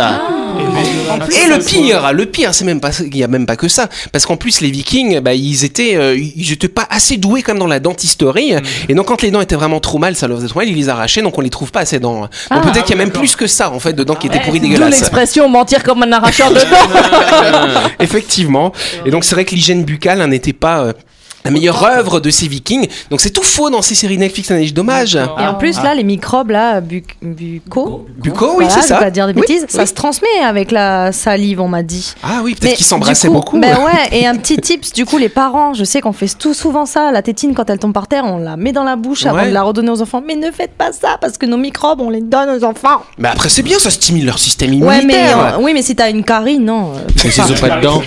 Et 1.30 1.48
le 1.48 1.58
pire, 1.58 2.12
le 2.12 2.26
pire, 2.26 2.54
c'est 2.54 2.64
même 2.64 2.80
pas, 2.80 2.90
il 3.00 3.16
y 3.16 3.24
a 3.24 3.28
même 3.28 3.46
pas 3.46 3.56
que 3.56 3.68
ça, 3.68 3.88
parce 4.12 4.26
qu'en 4.26 4.36
plus 4.36 4.60
les 4.60 4.70
Vikings, 4.70 5.20
bah, 5.20 5.34
ils 5.34 5.64
étaient, 5.64 5.96
euh, 5.96 6.16
ils 6.16 6.52
étaient 6.52 6.68
pas 6.68 6.86
assez 6.90 7.16
doués 7.16 7.42
comme 7.42 7.58
dans 7.58 7.66
la 7.66 7.80
dentisterie, 7.80 8.54
et 8.88 8.94
donc 8.94 9.06
quand 9.06 9.22
les 9.22 9.30
dents 9.30 9.40
étaient 9.40 9.54
vraiment 9.56 9.80
trop 9.80 9.98
mal, 9.98 10.14
ça 10.16 10.28
leur 10.28 10.38
faisait 10.38 10.48
trop 10.48 10.60
mal, 10.60 10.68
ils 10.68 10.76
les 10.76 10.88
arrachaient, 10.88 11.22
donc 11.22 11.36
on 11.38 11.40
les 11.40 11.50
trouve 11.50 11.70
pas 11.72 11.80
assez 11.80 11.98
dents. 11.98 12.20
Donc 12.22 12.30
Ah. 12.50 12.60
peut-être 12.60 12.84
qu'il 12.84 12.96
y 12.96 13.00
a 13.00 13.02
même 13.04 13.10
plus 13.12 13.36
que 13.36 13.46
ça 13.46 13.70
en 13.70 13.80
fait 13.80 13.92
de 13.92 14.04
dents 14.04 14.14
qui 14.14 14.26
étaient 14.28 14.40
pourries 14.40 14.60
D'où 14.60 14.68
dégueulasses. 14.68 14.90
l'expression 14.90 15.48
mentir 15.48 15.82
comme 15.82 16.02
un 16.02 16.12
arracheur 16.12 16.50
de 16.50 16.54
dents. 16.60 17.80
Effectivement. 18.00 18.72
Et 19.04 19.10
donc 19.10 19.24
c'est 19.24 19.34
vrai 19.34 19.44
que 19.44 19.54
l'hygiène 19.54 19.84
buccale 19.84 20.20
hein, 20.20 20.26
n'était 20.28 20.52
pas 20.52 20.80
euh, 20.82 20.92
la 21.44 21.50
meilleure 21.50 21.82
œuvre 21.84 22.20
de 22.20 22.30
ces 22.30 22.48
Vikings. 22.48 22.88
Donc 23.10 23.20
c'est 23.20 23.30
tout 23.30 23.42
faux 23.42 23.70
dans 23.70 23.82
ces 23.82 23.94
séries 23.94 24.18
Netflix, 24.18 24.48
c'est 24.48 24.70
dommage. 24.72 25.16
Et 25.16 25.46
en 25.46 25.54
plus, 25.54 25.80
là, 25.82 25.94
les 25.94 26.04
microbes, 26.04 26.50
là, 26.50 26.80
bu- 26.80 27.04
buccaux. 27.22 28.06
Buccaux, 28.18 28.54
oui, 28.58 28.64
Voilà, 28.66 28.70
c'est 28.70 28.80
je 28.82 28.86
ça. 28.86 28.94
vais 28.98 29.04
pas 29.06 29.10
dire 29.10 29.26
des 29.26 29.32
Oui, 29.34 29.40
bêtises. 29.40 29.66
Ça 29.68 29.82
oui. 29.82 29.86
se 29.86 29.94
transmet 29.94 30.28
avec 30.44 30.70
la 30.72 31.12
salive, 31.12 31.60
on 31.60 31.68
m'a 31.68 31.82
dit. 31.82 32.14
Ah 32.22 32.40
oui, 32.42 32.54
peut-être 32.54 32.74
qu'ils 32.76 32.86
s'embrassaient 32.86 33.28
beaucoup. 33.28 33.58
Ben 33.58 33.76
ouais, 33.78 34.08
et 34.18 34.26
un 34.26 34.36
petit 34.36 34.56
tips, 34.58 34.92
du 34.92 35.04
coup, 35.06 35.18
les 35.18 35.28
parents, 35.28 35.74
je 35.74 35.84
sais 35.84 36.00
qu'on 36.00 36.12
fait 36.12 36.28
tout 36.38 36.54
souvent 36.54 36.86
ça. 36.86 37.10
La 37.12 37.22
tétine, 37.22 37.54
quand 37.54 37.68
elle 37.70 37.78
tombe 37.78 37.92
par 37.94 38.08
terre, 38.08 38.24
on 38.26 38.38
la 38.38 38.56
met 38.56 38.72
dans 38.72 38.84
la 38.84 38.96
bouche 38.96 39.24
avant 39.26 39.38
Ouais. 39.38 39.48
de 39.48 39.54
la 39.54 39.62
redonner 39.62 39.90
aux 39.90 40.02
enfants. 40.02 40.22
Mais 40.26 40.34
ne 40.36 40.50
faites 40.50 40.72
pas 40.72 40.92
ça, 40.92 41.16
parce 41.20 41.38
que 41.38 41.46
nos 41.46 41.56
microbes, 41.56 42.00
on 42.00 42.10
les 42.10 42.20
donne 42.20 42.50
aux 42.50 42.64
enfants. 42.64 43.02
Mais 43.18 43.28
après 43.28 43.48
c'est 43.48 43.62
bien, 43.62 43.78
ça 43.78 43.90
stimule 43.90 44.26
leur 44.26 44.38
système 44.38 44.70
Ouais, 44.82 44.96
mais, 45.04 45.14
immunitaire. 45.14 45.38
euh, 45.54 45.58
oui, 45.60 45.72
mais 45.72 45.82
si 45.82 45.94
t'as 45.96 46.10
une 46.10 46.24
carie, 46.24 46.58
non. 46.58 46.92
euh, 46.94 46.98
s'ils 47.30 47.40
ont 47.42 47.54
pas 47.60 47.76
de 47.76 47.80
dents. 47.82 48.02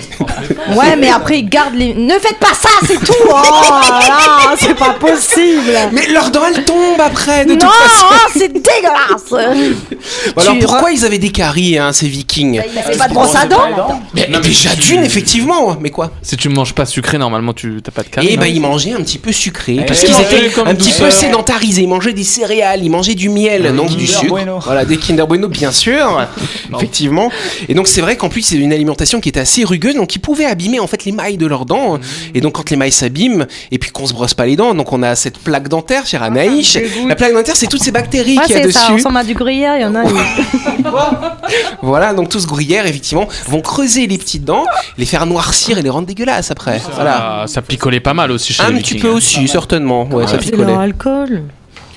Ouais, 0.76 0.96
mais 0.96 1.10
après, 1.10 1.38
ils 1.40 1.48
gardent 1.48 1.74
les. 1.74 1.94
Ne 1.94 2.12
faites 2.14 2.38
pas 2.38 2.54
ça, 2.54 2.68
c'est 2.86 2.98
tout! 3.02 3.12
Oh 3.24 3.30
là, 3.32 4.54
c'est 4.58 4.74
pas 4.76 4.90
possible! 4.94 5.72
Mais 5.92 6.06
leurs 6.08 6.30
dents 6.30 6.42
elles 6.46 6.64
tombent 6.64 7.00
après 7.00 7.44
de 7.44 7.52
non, 7.52 7.58
toute 7.58 7.70
façon. 7.70 8.06
oh, 8.10 8.30
c'est 8.36 8.52
dégueulasse! 8.52 9.32
Alors 10.36 10.54
Tu 10.54 10.58
pourquoi 10.64 10.90
ils 10.92 11.04
avaient 11.04 11.18
des 11.18 11.30
caries, 11.30 11.78
hein, 11.78 11.92
ces 11.92 12.08
vikings 12.08 12.60
C'est 12.90 12.98
pas 12.98 13.08
de 13.08 13.14
brosse 13.14 13.34
à 13.34 13.46
dents! 13.46 14.00
Mais 14.14 14.28
déjà 14.42 14.74
d'une, 14.74 15.02
effectivement. 15.04 15.76
Mais 15.80 15.90
quoi 15.90 16.10
Si 16.22 16.36
tu 16.36 16.48
manges 16.48 16.74
pas 16.74 16.86
sucré, 16.86 17.18
normalement 17.18 17.52
tu 17.52 17.80
t'as 17.82 17.92
pas 17.92 18.02
de 18.02 18.08
carie. 18.08 18.28
Et 18.28 18.36
ben 18.36 18.46
non 18.46 18.52
ils 18.52 18.60
mangeaient 18.60 18.92
un 18.92 19.00
petit 19.02 19.18
peu 19.18 19.32
sucré 19.32 19.76
Eh, 19.80 19.84
parce 19.84 20.02
ils 20.02 20.06
qu'ils 20.06 20.20
étaient 20.20 20.60
un 20.60 20.74
petit 20.74 20.92
peu 20.92 21.10
sédentarisés. 21.10 21.82
Ils 21.82 21.88
mangeaient 21.88 22.12
des 22.12 22.24
céréales, 22.24 22.84
ils 22.84 22.90
mangeaient 22.90 23.14
du 23.14 23.28
miel, 23.28 23.74
donc 23.74 23.88
du 23.90 24.04
Kinder 24.06 24.18
sucre. 24.18 24.28
Bueno. 24.28 24.58
Voilà, 24.64 24.84
des 24.84 24.96
Kinder 24.96 25.26
Bueno 25.26 25.48
bien 25.48 25.72
sûr, 25.72 26.26
effectivement. 26.74 27.30
Et 27.68 27.74
donc 27.74 27.86
c'est 27.88 28.00
vrai 28.00 28.16
qu'en 28.16 28.28
plus 28.28 28.42
c'est 28.42 28.56
une 28.56 28.72
alimentation 28.72 29.20
qui 29.20 29.28
était 29.28 29.40
assez 29.40 29.64
rugueuse, 29.64 29.94
donc 29.94 30.14
ils 30.14 30.20
pouvaient 30.20 30.44
abîmer 30.46 30.80
en 30.80 30.86
fait 30.86 31.04
les 31.04 31.12
mailles 31.12 31.36
de 31.36 31.46
leurs 31.46 31.66
dents. 31.66 31.98
Et 32.34 32.40
donc 32.40 32.54
quand 32.54 32.68
les 32.70 32.76
mailles 32.76 32.92
s'abîment 32.92 33.11
et 33.70 33.78
puis 33.78 33.90
qu'on 33.90 34.06
se 34.06 34.12
brosse 34.12 34.34
pas 34.34 34.46
les 34.46 34.56
dents, 34.56 34.74
donc 34.74 34.92
on 34.92 35.02
a 35.02 35.14
cette 35.14 35.38
plaque 35.38 35.68
dentaire, 35.68 36.06
chère 36.06 36.22
Anaïs. 36.22 36.78
La 37.08 37.14
plaque 37.16 37.32
dentaire 37.34 37.56
c'est 37.56 37.66
toutes 37.68 37.82
ces 37.82 37.92
bactéries 37.92 38.38
Ouais, 38.38 38.44
qu'il 38.46 38.56
y 38.56 38.58
a 38.58 38.62
c'est 38.64 38.72
ça, 38.72 38.80
dessus. 38.82 38.92
ressemble 38.94 39.18
à 39.18 39.24
du 39.24 39.34
gruyère, 39.34 39.76
il 39.76 39.82
y 39.82 39.84
en 39.84 39.94
a. 39.94 40.02
Voilà, 41.82 42.14
donc 42.14 42.28
tous 42.28 42.40
ce 42.40 42.46
gruyère, 42.46 42.86
effectivement, 42.86 43.28
vont 43.46 43.60
creuser 43.60 44.06
les 44.06 44.18
petites 44.18 44.44
dents, 44.44 44.64
les 44.98 45.06
faire 45.06 45.26
noircir 45.26 45.78
et 45.78 45.82
les 45.82 45.90
rendre 45.90 46.06
dégueulasses 46.06 46.50
après. 46.50 46.80
Voilà. 46.94 47.40
Ah, 47.42 47.46
ça 47.46 47.62
picolait 47.62 48.00
pas 48.00 48.14
mal 48.14 48.30
aussi 48.30 48.52
chez 48.52 48.62
Un 48.62 48.70
les 48.70 48.80
petit 48.80 48.98
peu 48.98 49.08
aussi, 49.08 49.46
certainement. 49.48 50.04
Ouais, 50.06 50.26
ça 50.26 50.32
C'est 50.40 50.50
picolait. 50.50 50.64
leur 50.72 50.80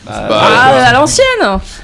Ah, 0.07 0.87
à 0.87 0.93
l'ancienne. 0.93 1.25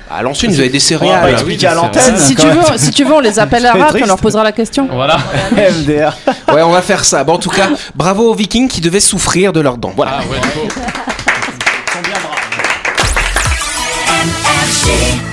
À 0.09 0.21
l'ancienne, 0.21 0.51
ils 0.51 0.59
avaient 0.59 0.69
des 0.69 0.77
On 0.77 0.97
va 0.97 1.05
céréales. 1.05 1.31
expliquer 1.31 1.67
à 1.67 1.73
l'antenne. 1.73 2.17
Si 2.17 2.35
tu 2.35 2.47
veux, 2.47 2.77
si 2.77 2.91
tu 2.91 3.03
veux, 3.03 3.13
on 3.13 3.19
les 3.19 3.39
appellera, 3.39 3.73
C'est 3.87 3.93
puis 3.95 4.03
on 4.03 4.07
leur 4.07 4.17
posera 4.17 4.43
la 4.43 4.51
question. 4.51 4.87
Voilà. 4.91 5.17
MDR. 5.51 6.13
Ouais, 6.53 6.61
on 6.63 6.71
va 6.71 6.81
faire 6.81 7.05
ça. 7.05 7.23
Bon, 7.23 7.35
en 7.35 7.37
tout 7.37 7.49
cas, 7.49 7.69
bravo 7.95 8.29
aux 8.29 8.33
Vikings 8.33 8.67
qui 8.67 8.81
devaient 8.81 8.99
souffrir 8.99 9.53
de 9.53 9.61
leurs 9.61 9.77
dents. 9.77 9.93
Voilà. 9.95 10.19
Ah 10.19 10.23
ouais. 10.29 10.67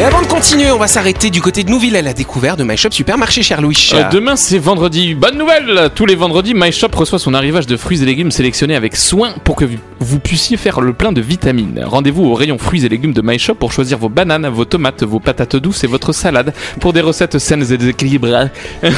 Et 0.00 0.02
avant 0.02 0.22
de 0.22 0.26
continuer, 0.26 0.70
on 0.70 0.78
va 0.78 0.88
s'arrêter 0.88 1.28
du 1.28 1.42
côté 1.42 1.62
de 1.62 1.68
Nouville 1.70 1.94
à 1.94 2.00
la 2.00 2.14
découverte 2.14 2.58
de 2.58 2.64
My 2.64 2.74
Shop 2.78 2.90
Supermarché, 2.90 3.42
cher 3.42 3.60
Louis. 3.60 3.90
Euh, 3.92 4.08
demain 4.10 4.34
c'est 4.34 4.56
vendredi. 4.58 5.14
Bonne 5.14 5.36
nouvelle 5.36 5.90
Tous 5.94 6.06
les 6.06 6.14
vendredis, 6.14 6.54
My 6.54 6.72
Shop 6.72 6.88
reçoit 6.94 7.18
son 7.18 7.34
arrivage 7.34 7.66
de 7.66 7.76
fruits 7.76 8.02
et 8.02 8.06
légumes 8.06 8.30
sélectionnés 8.30 8.74
avec 8.76 8.96
soin 8.96 9.34
pour 9.44 9.56
que 9.56 9.66
vous- 9.98 10.18
puissiez 10.20 10.56
faire 10.56 10.80
le 10.80 10.94
plein 10.94 11.12
de 11.12 11.20
vitamines. 11.20 11.82
Rendez-vous 11.84 12.24
au 12.24 12.32
rayon 12.34 12.56
fruits 12.56 12.86
et 12.86 12.88
légumes 12.88 13.12
de 13.12 13.20
My 13.20 13.38
Shop 13.38 13.56
pour 13.56 13.72
choisir 13.72 13.98
vos 13.98 14.08
bananes, 14.08 14.48
vos 14.48 14.64
tomates, 14.64 15.02
vos 15.02 15.20
patates 15.20 15.56
douces 15.56 15.84
et 15.84 15.86
votre 15.86 16.12
salade 16.14 16.54
pour 16.80 16.94
des 16.94 17.02
recettes 17.02 17.38
saines 17.38 17.66
et 17.70 17.76
déséquilibrées. 17.76 18.46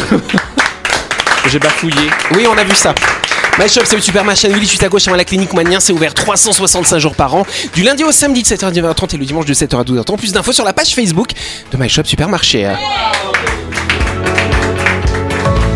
J'ai 1.51 1.59
bafouillé. 1.59 2.11
Oui, 2.37 2.45
on 2.49 2.57
a 2.57 2.63
vu 2.63 2.75
ça. 2.77 2.95
My 3.59 3.69
Shop, 3.69 3.83
c'est 3.85 3.97
le 3.97 4.03
supermarché 4.03 4.49
à 4.49 4.51
Nouville, 4.51 4.69
juste 4.69 4.83
à 4.83 4.89
gauche 4.89 5.07
avant 5.07 5.17
la 5.17 5.25
clinique 5.25 5.53
Manien. 5.53 5.79
C'est 5.79 5.93
ouvert 5.93 6.15
365 6.15 6.99
jours 6.99 7.15
par 7.15 7.35
an, 7.35 7.45
du 7.75 7.83
lundi 7.83 8.03
au 8.03 8.11
samedi 8.11 8.43
de 8.43 8.47
7h 8.49 8.65
à 8.65 8.71
9h30 8.71 9.15
et 9.15 9.19
le 9.19 9.27
dimanche 9.27 9.45
de 9.45 9.53
7h 9.53 9.79
à 9.79 9.83
12h30. 9.85 10.17
Plus 10.17 10.33
d'infos 10.33 10.53
sur 10.53 10.65
la 10.65 10.73
page 10.73 10.95
Facebook 10.95 11.33
de 11.71 11.77
My 11.77 11.89
Shop 11.89 12.05
Supermarché. 12.05 12.73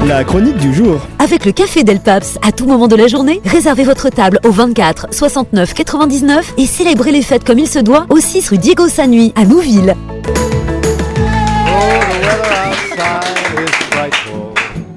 La 0.06 0.24
chronique 0.24 0.56
du 0.56 0.72
jour. 0.72 1.00
Avec 1.18 1.44
le 1.44 1.52
café 1.52 1.84
Del 1.84 2.00
Paps, 2.00 2.38
à 2.46 2.52
tout 2.52 2.66
moment 2.66 2.88
de 2.88 2.96
la 2.96 3.08
journée, 3.08 3.40
réservez 3.44 3.84
votre 3.84 4.08
table 4.08 4.40
au 4.44 4.52
24 4.52 5.08
69 5.10 5.74
99 5.74 6.54
et 6.56 6.66
célébrez 6.66 7.12
les 7.12 7.22
fêtes 7.22 7.44
comme 7.44 7.58
il 7.58 7.68
se 7.68 7.80
doit 7.80 8.06
au 8.08 8.20
6 8.20 8.48
rue 8.50 8.58
Diego 8.58 8.88
Sanui 8.88 9.32
à 9.36 9.44
Nouville. 9.44 9.94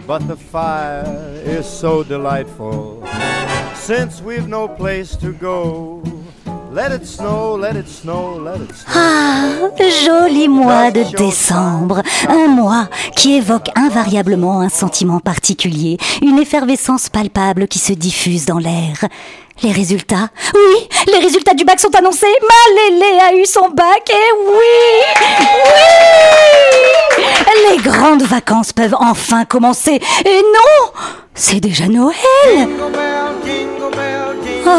But 0.09 0.27
the 0.27 0.35
fire 0.35 1.05
is 1.45 1.67
so 1.67 2.03
delightful. 2.03 3.03
Since 3.75 4.23
we've 4.23 4.47
no 4.47 4.67
place 4.67 5.15
to 5.17 5.31
go, 5.31 6.01
let 6.71 6.91
it 6.91 7.05
snow, 7.05 7.53
let 7.53 7.75
it 7.75 7.87
snow, 7.87 8.33
let 8.43 8.59
it 8.59 8.75
snow. 8.75 8.91
Ah, 8.95 9.69
joli 10.03 10.47
mois 10.47 10.89
de 10.89 11.03
décembre, 11.15 12.01
un 12.27 12.47
mois 12.47 12.87
qui 13.15 13.35
évoque 13.35 13.69
invariablement 13.75 14.61
un 14.61 14.69
sentiment 14.69 15.19
particulier, 15.19 15.99
une 16.23 16.39
effervescence 16.39 17.09
palpable 17.09 17.67
qui 17.67 17.77
se 17.77 17.93
diffuse 17.93 18.47
dans 18.47 18.57
l'air. 18.57 19.05
Les 19.61 19.71
résultats? 19.71 20.29
Oui, 20.55 20.89
les 21.05 21.19
résultats 21.19 21.53
du 21.53 21.65
bac 21.65 21.79
sont 21.79 21.95
annoncés. 21.95 22.25
Malélé 22.41 23.19
a 23.19 23.35
eu 23.35 23.45
son 23.45 23.69
bac 23.69 24.09
et 24.09 24.33
oui 24.43 25.03
Oui 25.65 26.98
Les 27.69 27.77
grandes 27.77 28.23
vacances 28.23 28.73
peuvent 28.73 28.95
enfin 28.99 29.45
commencer. 29.45 29.99
Et 30.25 30.41
non 30.53 31.01
C'est 31.35 31.59
déjà 31.59 31.87
Noël 31.87 32.15
Oh, 34.65 34.69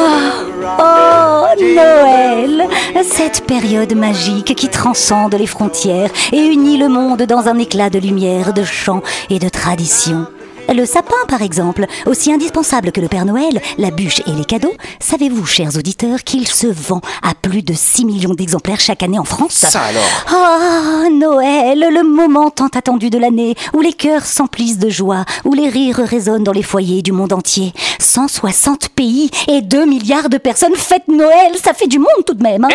oh, 0.79 1.63
Noël 1.63 2.69
Cette 3.03 3.47
période 3.47 3.95
magique 3.95 4.55
qui 4.55 4.69
transcende 4.69 5.35
les 5.35 5.47
frontières 5.47 6.11
et 6.33 6.39
unit 6.39 6.79
le 6.79 6.89
monde 6.89 7.23
dans 7.23 7.49
un 7.49 7.59
éclat 7.59 7.91
de 7.91 7.99
lumière, 7.99 8.53
de 8.53 8.65
chants 8.65 9.03
et 9.31 9.39
de 9.39 9.49
traditions. 9.49 10.27
Le 10.73 10.87
sapin, 10.87 11.17
par 11.27 11.43
exemple, 11.43 11.85
aussi 12.07 12.33
indispensable 12.33 12.93
que 12.93 13.01
le 13.01 13.09
Père 13.09 13.25
Noël, 13.25 13.61
la 13.77 13.91
bûche 13.91 14.21
et 14.27 14.31
les 14.31 14.45
cadeaux, 14.45 14.73
savez-vous, 15.01 15.45
chers 15.45 15.77
auditeurs, 15.77 16.23
qu'il 16.23 16.47
se 16.47 16.69
vend 16.69 17.01
à 17.23 17.35
plus 17.35 17.63
de 17.63 17.75
6 17.75 18.05
millions 18.05 18.35
d'exemplaires 18.35 18.79
chaque 18.79 19.03
année 19.03 19.19
en 19.19 19.25
France 19.25 19.53
Ça 19.55 19.81
alors? 19.83 20.03
Ah, 20.29 21.09
Noël, 21.11 21.79
le 21.93 22.05
moment 22.05 22.51
tant 22.51 22.69
attendu 22.69 23.11
de 23.11 23.19
l'année, 23.19 23.57
où 23.75 23.81
les 23.81 23.93
cœurs 23.93 24.25
s'emplissent 24.27 24.79
de 24.79 24.89
joie, 24.89 25.25
où 25.45 25.55
les 25.55 25.69
rires 25.69 25.97
résonnent 25.97 26.45
dans 26.45 26.53
les 26.53 26.63
foyers 26.63 27.03
du 27.03 27.11
monde 27.11 27.33
entier. 27.33 27.73
160 27.99 28.91
pays 28.91 29.31
et 29.49 29.63
2 29.63 29.87
milliards 29.87 30.29
de 30.29 30.39
personnes 30.39 30.77
fêtent 30.77 31.09
Noël, 31.09 31.53
ça 31.63 31.75
fait 31.75 31.89
du 31.89 31.99
monde 31.99 32.25
tout 32.25 32.35
de 32.35 32.45
même. 32.45 32.65
hein. 32.65 32.69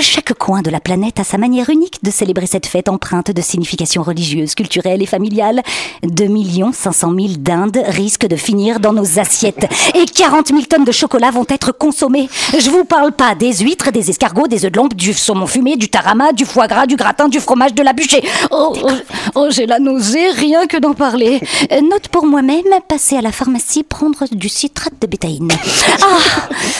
Chaque 0.00 0.32
coin 0.34 0.62
de 0.62 0.70
la 0.70 0.80
planète 0.80 1.20
a 1.20 1.24
sa 1.24 1.36
manière 1.36 1.68
unique 1.68 2.02
de 2.02 2.10
célébrer 2.10 2.46
cette 2.46 2.66
fête 2.66 2.88
empreinte 2.88 3.30
de 3.30 3.42
signification 3.42 4.02
religieuse, 4.02 4.54
culturelle 4.54 5.02
et 5.02 5.06
familiale. 5.06 5.62
2 6.02 6.26
500 6.72 7.14
000 7.14 7.25
000 7.28 7.38
dindes 7.38 7.82
risquent 7.86 8.26
de 8.26 8.36
finir 8.36 8.80
dans 8.80 8.92
nos 8.92 9.18
assiettes. 9.18 9.66
Et 9.94 10.04
40 10.06 10.48
000 10.48 10.62
tonnes 10.62 10.84
de 10.84 10.92
chocolat 10.92 11.30
vont 11.30 11.46
être 11.48 11.72
consommées. 11.72 12.28
Je 12.58 12.70
vous 12.70 12.84
parle 12.84 13.12
pas 13.12 13.34
des 13.34 13.52
huîtres, 13.58 13.90
des 13.92 14.10
escargots, 14.10 14.46
des 14.48 14.64
œufs 14.64 14.72
de 14.72 14.76
lampe, 14.76 14.94
du 14.94 15.12
saumon 15.12 15.46
fumé, 15.46 15.76
du 15.76 15.88
tarama, 15.88 16.32
du 16.32 16.44
foie 16.44 16.66
gras, 16.66 16.86
du 16.86 16.96
gratin, 16.96 17.28
du 17.28 17.40
fromage, 17.40 17.74
de 17.74 17.82
la 17.82 17.92
bûchée. 17.92 18.22
Oh, 18.50 18.74
oh, 18.82 18.90
oh, 19.34 19.46
j'ai 19.50 19.66
la 19.66 19.78
nausée 19.78 20.30
rien 20.30 20.66
que 20.66 20.76
d'en 20.76 20.94
parler. 20.94 21.40
Euh, 21.72 21.80
Note 21.80 22.08
pour 22.08 22.26
moi-même, 22.26 22.64
passer 22.88 23.16
à 23.16 23.20
la 23.22 23.32
pharmacie 23.32 23.82
prendre 23.82 24.24
du 24.32 24.48
citrate 24.48 24.94
de 25.00 25.06
bétaïne. 25.06 25.50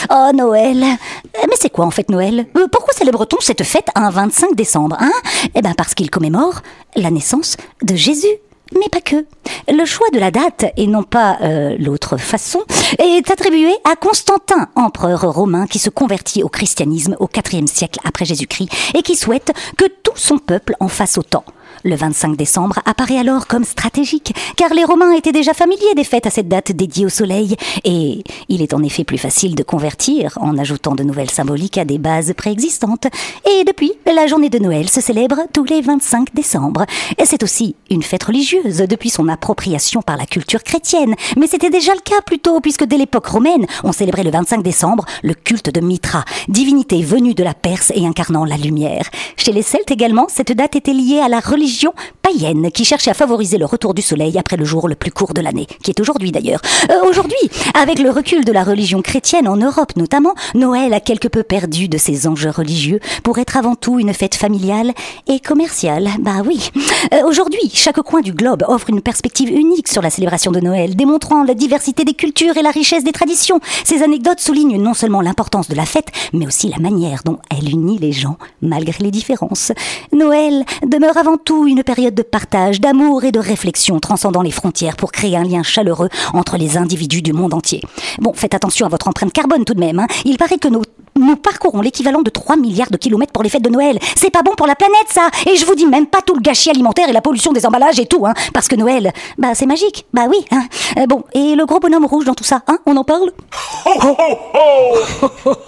Ah, 0.09 0.29
oh 0.31 0.35
Noël. 0.35 0.83
Euh, 0.83 1.41
Mais 1.47 1.55
c'est 1.59 1.69
quoi 1.69 1.85
en 1.85 1.91
fait 1.91 2.09
Noël? 2.09 2.47
Euh, 2.57 2.67
Pourquoi 2.71 2.93
célèbre-t-on 2.93 3.39
cette 3.41 3.63
fête 3.63 3.87
un 3.95 4.09
25 4.09 4.55
décembre 4.55 4.97
hein? 4.99 5.11
Eh 5.55 5.61
ben 5.61 5.73
parce 5.75 5.93
qu'il 5.93 6.09
commémore 6.09 6.61
la 6.95 7.11
naissance 7.11 7.57
de 7.83 7.95
Jésus. 7.95 8.27
Mais 8.73 8.89
pas 8.91 9.01
que. 9.01 9.25
Le 9.69 9.85
choix 9.85 10.07
de 10.13 10.19
la 10.19 10.31
date, 10.31 10.65
et 10.77 10.87
non 10.87 11.03
pas 11.03 11.37
euh, 11.41 11.75
l'autre 11.79 12.17
façon, 12.17 12.63
est 12.99 13.29
attribué 13.29 13.71
à 13.83 13.95
Constantin, 13.95 14.69
empereur 14.75 15.21
romain 15.21 15.67
qui 15.67 15.79
se 15.79 15.89
convertit 15.89 16.43
au 16.43 16.49
christianisme 16.49 17.15
au 17.19 17.29
IVe 17.53 17.67
siècle 17.67 17.99
après 18.03 18.25
Jésus-Christ 18.25 18.69
et 18.93 19.01
qui 19.01 19.15
souhaite 19.15 19.53
que 19.77 19.85
tout 20.03 20.11
son 20.15 20.37
peuple 20.37 20.75
en 20.79 20.87
fasse 20.87 21.17
autant. 21.17 21.43
Le 21.83 21.95
25 21.95 22.35
décembre 22.35 22.79
apparaît 22.85 23.19
alors 23.19 23.47
comme 23.47 23.63
stratégique, 23.63 24.33
car 24.55 24.73
les 24.73 24.83
Romains 24.83 25.13
étaient 25.13 25.31
déjà 25.31 25.53
familiers 25.53 25.93
des 25.95 26.03
fêtes 26.03 26.25
à 26.25 26.29
cette 26.29 26.47
date 26.47 26.71
dédiée 26.71 27.05
au 27.05 27.09
soleil, 27.09 27.55
et 27.83 28.23
il 28.49 28.61
est 28.61 28.73
en 28.73 28.83
effet 28.83 29.03
plus 29.03 29.17
facile 29.17 29.55
de 29.55 29.63
convertir 29.63 30.37
en 30.41 30.57
ajoutant 30.57 30.95
de 30.95 31.03
nouvelles 31.03 31.29
symboliques 31.29 31.77
à 31.77 31.85
des 31.85 31.97
bases 31.97 32.33
préexistantes. 32.35 33.07
Et 33.45 33.63
depuis, 33.63 33.93
la 34.05 34.27
journée 34.27 34.49
de 34.49 34.59
Noël 34.59 34.89
se 34.89 35.01
célèbre 35.01 35.41
tous 35.53 35.65
les 35.65 35.81
25 35.81 36.33
décembre. 36.33 36.85
C'est 37.23 37.43
aussi 37.43 37.75
une 37.91 38.03
fête 38.03 38.23
religieuse 38.23 38.77
depuis 38.77 39.09
son 39.09 39.27
appropriation 39.27 40.01
par 40.01 40.17
la 40.17 40.25
culture 40.25 40.63
chrétienne. 40.63 41.13
Mais 41.37 41.47
c'était 41.47 41.69
déjà 41.69 41.93
le 41.93 41.99
cas 41.99 42.21
plus 42.25 42.39
tôt, 42.39 42.59
puisque 42.61 42.85
dès 42.85 42.97
l'époque 42.97 43.27
romaine, 43.27 43.65
on 43.83 43.91
célébrait 43.91 44.23
le 44.23 44.31
25 44.31 44.63
décembre 44.63 45.05
le 45.23 45.33
culte 45.33 45.69
de 45.69 45.81
Mitra, 45.81 46.23
divinité 46.47 47.01
venue 47.01 47.35
de 47.35 47.43
la 47.43 47.53
Perse 47.53 47.91
et 47.95 48.05
incarnant 48.05 48.45
la 48.45 48.57
lumière. 48.57 49.09
Chez 49.35 49.51
les 49.51 49.61
Celtes 49.61 49.91
également, 49.91 50.27
cette 50.29 50.53
date 50.53 50.75
était 50.75 50.93
liée 50.93 51.19
à 51.19 51.29
la 51.29 51.39
religion 51.39 51.66
religião 51.67 51.93
païenne 52.27 52.71
qui 52.71 52.83
cherchait 52.83 53.11
à 53.11 53.13
favoriser 53.13 53.57
le 53.57 53.65
retour 53.65 53.93
du 53.93 54.01
soleil 54.01 54.37
après 54.37 54.57
le 54.57 54.65
jour 54.65 54.89
le 54.89 54.95
plus 54.95 55.11
court 55.11 55.33
de 55.33 55.39
l'année, 55.41 55.65
qui 55.81 55.91
est 55.91 55.99
aujourd'hui 55.99 56.31
d'ailleurs. 56.31 56.61
Euh, 56.89 57.07
aujourd'hui, 57.07 57.37
avec 57.73 57.99
le 57.99 58.09
recul 58.09 58.43
de 58.43 58.51
la 58.51 58.63
religion 58.63 59.01
chrétienne 59.01 59.47
en 59.47 59.55
Europe 59.55 59.95
notamment, 59.95 60.33
Noël 60.53 60.93
a 60.93 60.99
quelque 60.99 61.29
peu 61.29 61.43
perdu 61.43 61.87
de 61.87 61.97
ses 61.97 62.27
enjeux 62.27 62.49
religieux 62.49 62.99
pour 63.23 63.37
être 63.37 63.55
avant 63.55 63.75
tout 63.75 63.99
une 63.99 64.13
fête 64.13 64.35
familiale 64.35 64.93
et 65.27 65.39
commerciale. 65.39 66.09
Bah 66.19 66.41
oui. 66.45 66.69
Euh, 67.13 67.23
aujourd'hui, 67.25 67.71
chaque 67.73 68.01
coin 68.01 68.21
du 68.21 68.33
globe 68.33 68.65
offre 68.67 68.89
une 68.89 69.01
perspective 69.01 69.49
unique 69.49 69.87
sur 69.87 70.01
la 70.01 70.09
célébration 70.09 70.51
de 70.51 70.59
Noël, 70.59 70.95
démontrant 70.95 71.43
la 71.43 71.53
diversité 71.53 72.03
des 72.03 72.13
cultures 72.13 72.57
et 72.57 72.61
la 72.61 72.71
richesse 72.71 73.03
des 73.03 73.13
traditions. 73.13 73.61
Ces 73.85 74.03
anecdotes 74.03 74.41
soulignent 74.41 74.81
non 74.81 74.93
seulement 74.93 75.21
l'importance 75.21 75.69
de 75.69 75.75
la 75.75 75.85
fête, 75.85 76.11
mais 76.33 76.47
aussi 76.47 76.67
la 76.67 76.79
manière 76.79 77.21
dont 77.23 77.39
elle 77.49 77.69
unit 77.69 77.99
les 77.99 78.11
gens 78.11 78.37
malgré 78.61 79.01
les 79.03 79.11
différences. 79.11 79.71
Noël 80.11 80.65
demeure 80.85 81.17
avant 81.17 81.37
tout 81.37 81.67
une 81.67 81.83
période 81.83 82.16
de 82.17 82.23
partage, 82.23 82.81
d'amour 82.81 83.23
et 83.23 83.31
de 83.31 83.39
réflexion 83.39 83.99
transcendant 83.99 84.41
les 84.41 84.51
frontières 84.51 84.95
pour 84.95 85.11
créer 85.11 85.37
un 85.37 85.43
lien 85.43 85.61
chaleureux 85.63 86.09
entre 86.33 86.57
les 86.57 86.75
individus 86.77 87.21
du 87.21 87.31
monde 87.31 87.53
entier. 87.53 87.81
Bon, 88.19 88.33
faites 88.33 88.55
attention 88.55 88.85
à 88.87 88.89
votre 88.89 89.07
empreinte 89.07 89.31
carbone 89.31 89.63
tout 89.63 89.75
de 89.75 89.79
même. 89.79 89.99
hein. 89.99 90.07
Il 90.25 90.37
paraît 90.37 90.57
que 90.57 90.67
nous, 90.67 90.81
nous 91.15 91.35
parcourons 91.35 91.79
l'équivalent 91.81 92.23
de 92.23 92.29
3 92.31 92.57
milliards 92.57 92.89
de 92.89 92.97
kilomètres 92.97 93.31
pour 93.31 93.43
les 93.43 93.49
fêtes 93.49 93.61
de 93.61 93.69
Noël. 93.69 93.99
C'est 94.15 94.31
pas 94.31 94.41
bon 94.41 94.55
pour 94.57 94.65
la 94.65 94.75
planète, 94.75 95.07
ça 95.09 95.29
Et 95.45 95.55
je 95.55 95.65
vous 95.65 95.75
dis 95.75 95.85
même 95.85 96.07
pas 96.07 96.21
tout 96.23 96.33
le 96.33 96.41
gâchis 96.41 96.71
alimentaire 96.71 97.07
et 97.07 97.13
la 97.13 97.21
pollution 97.21 97.53
des 97.53 97.65
emballages 97.67 97.99
et 97.99 98.07
tout, 98.07 98.25
hein. 98.25 98.33
Parce 98.53 98.67
que 98.67 98.75
Noël, 98.75 99.13
bah 99.37 99.49
c'est 99.53 99.67
magique. 99.67 100.05
Bah 100.11 100.23
oui, 100.27 100.37
hein. 100.51 100.63
Euh, 100.97 101.05
bon, 101.05 101.23
et 101.33 101.53
le 101.55 101.65
gros 101.67 101.79
bonhomme 101.79 102.05
rouge 102.05 102.25
dans 102.25 102.33
tout 102.33 102.43
ça, 102.43 102.63
hein 102.67 102.79
On 102.87 102.97
en 102.97 103.03
parle? 103.03 103.31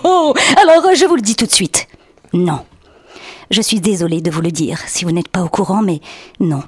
Oh, 0.03 0.33
Alors, 0.62 0.85
euh, 0.88 0.95
je 0.95 1.05
vous 1.05 1.15
le 1.15 1.21
dis 1.21 1.35
tout 1.35 1.45
de 1.45 1.51
suite. 1.51 1.88
Non. 2.33 2.59
Je 3.51 3.62
suis 3.62 3.79
désolée 3.79 4.21
de 4.21 4.29
vous 4.29 4.41
le 4.41 4.51
dire 4.51 4.79
si 4.88 5.05
vous 5.05 5.12
n'êtes 5.12 5.27
pas 5.27 5.43
au 5.43 5.49
courant, 5.49 5.81
mais 5.81 6.01
non. 6.39 6.62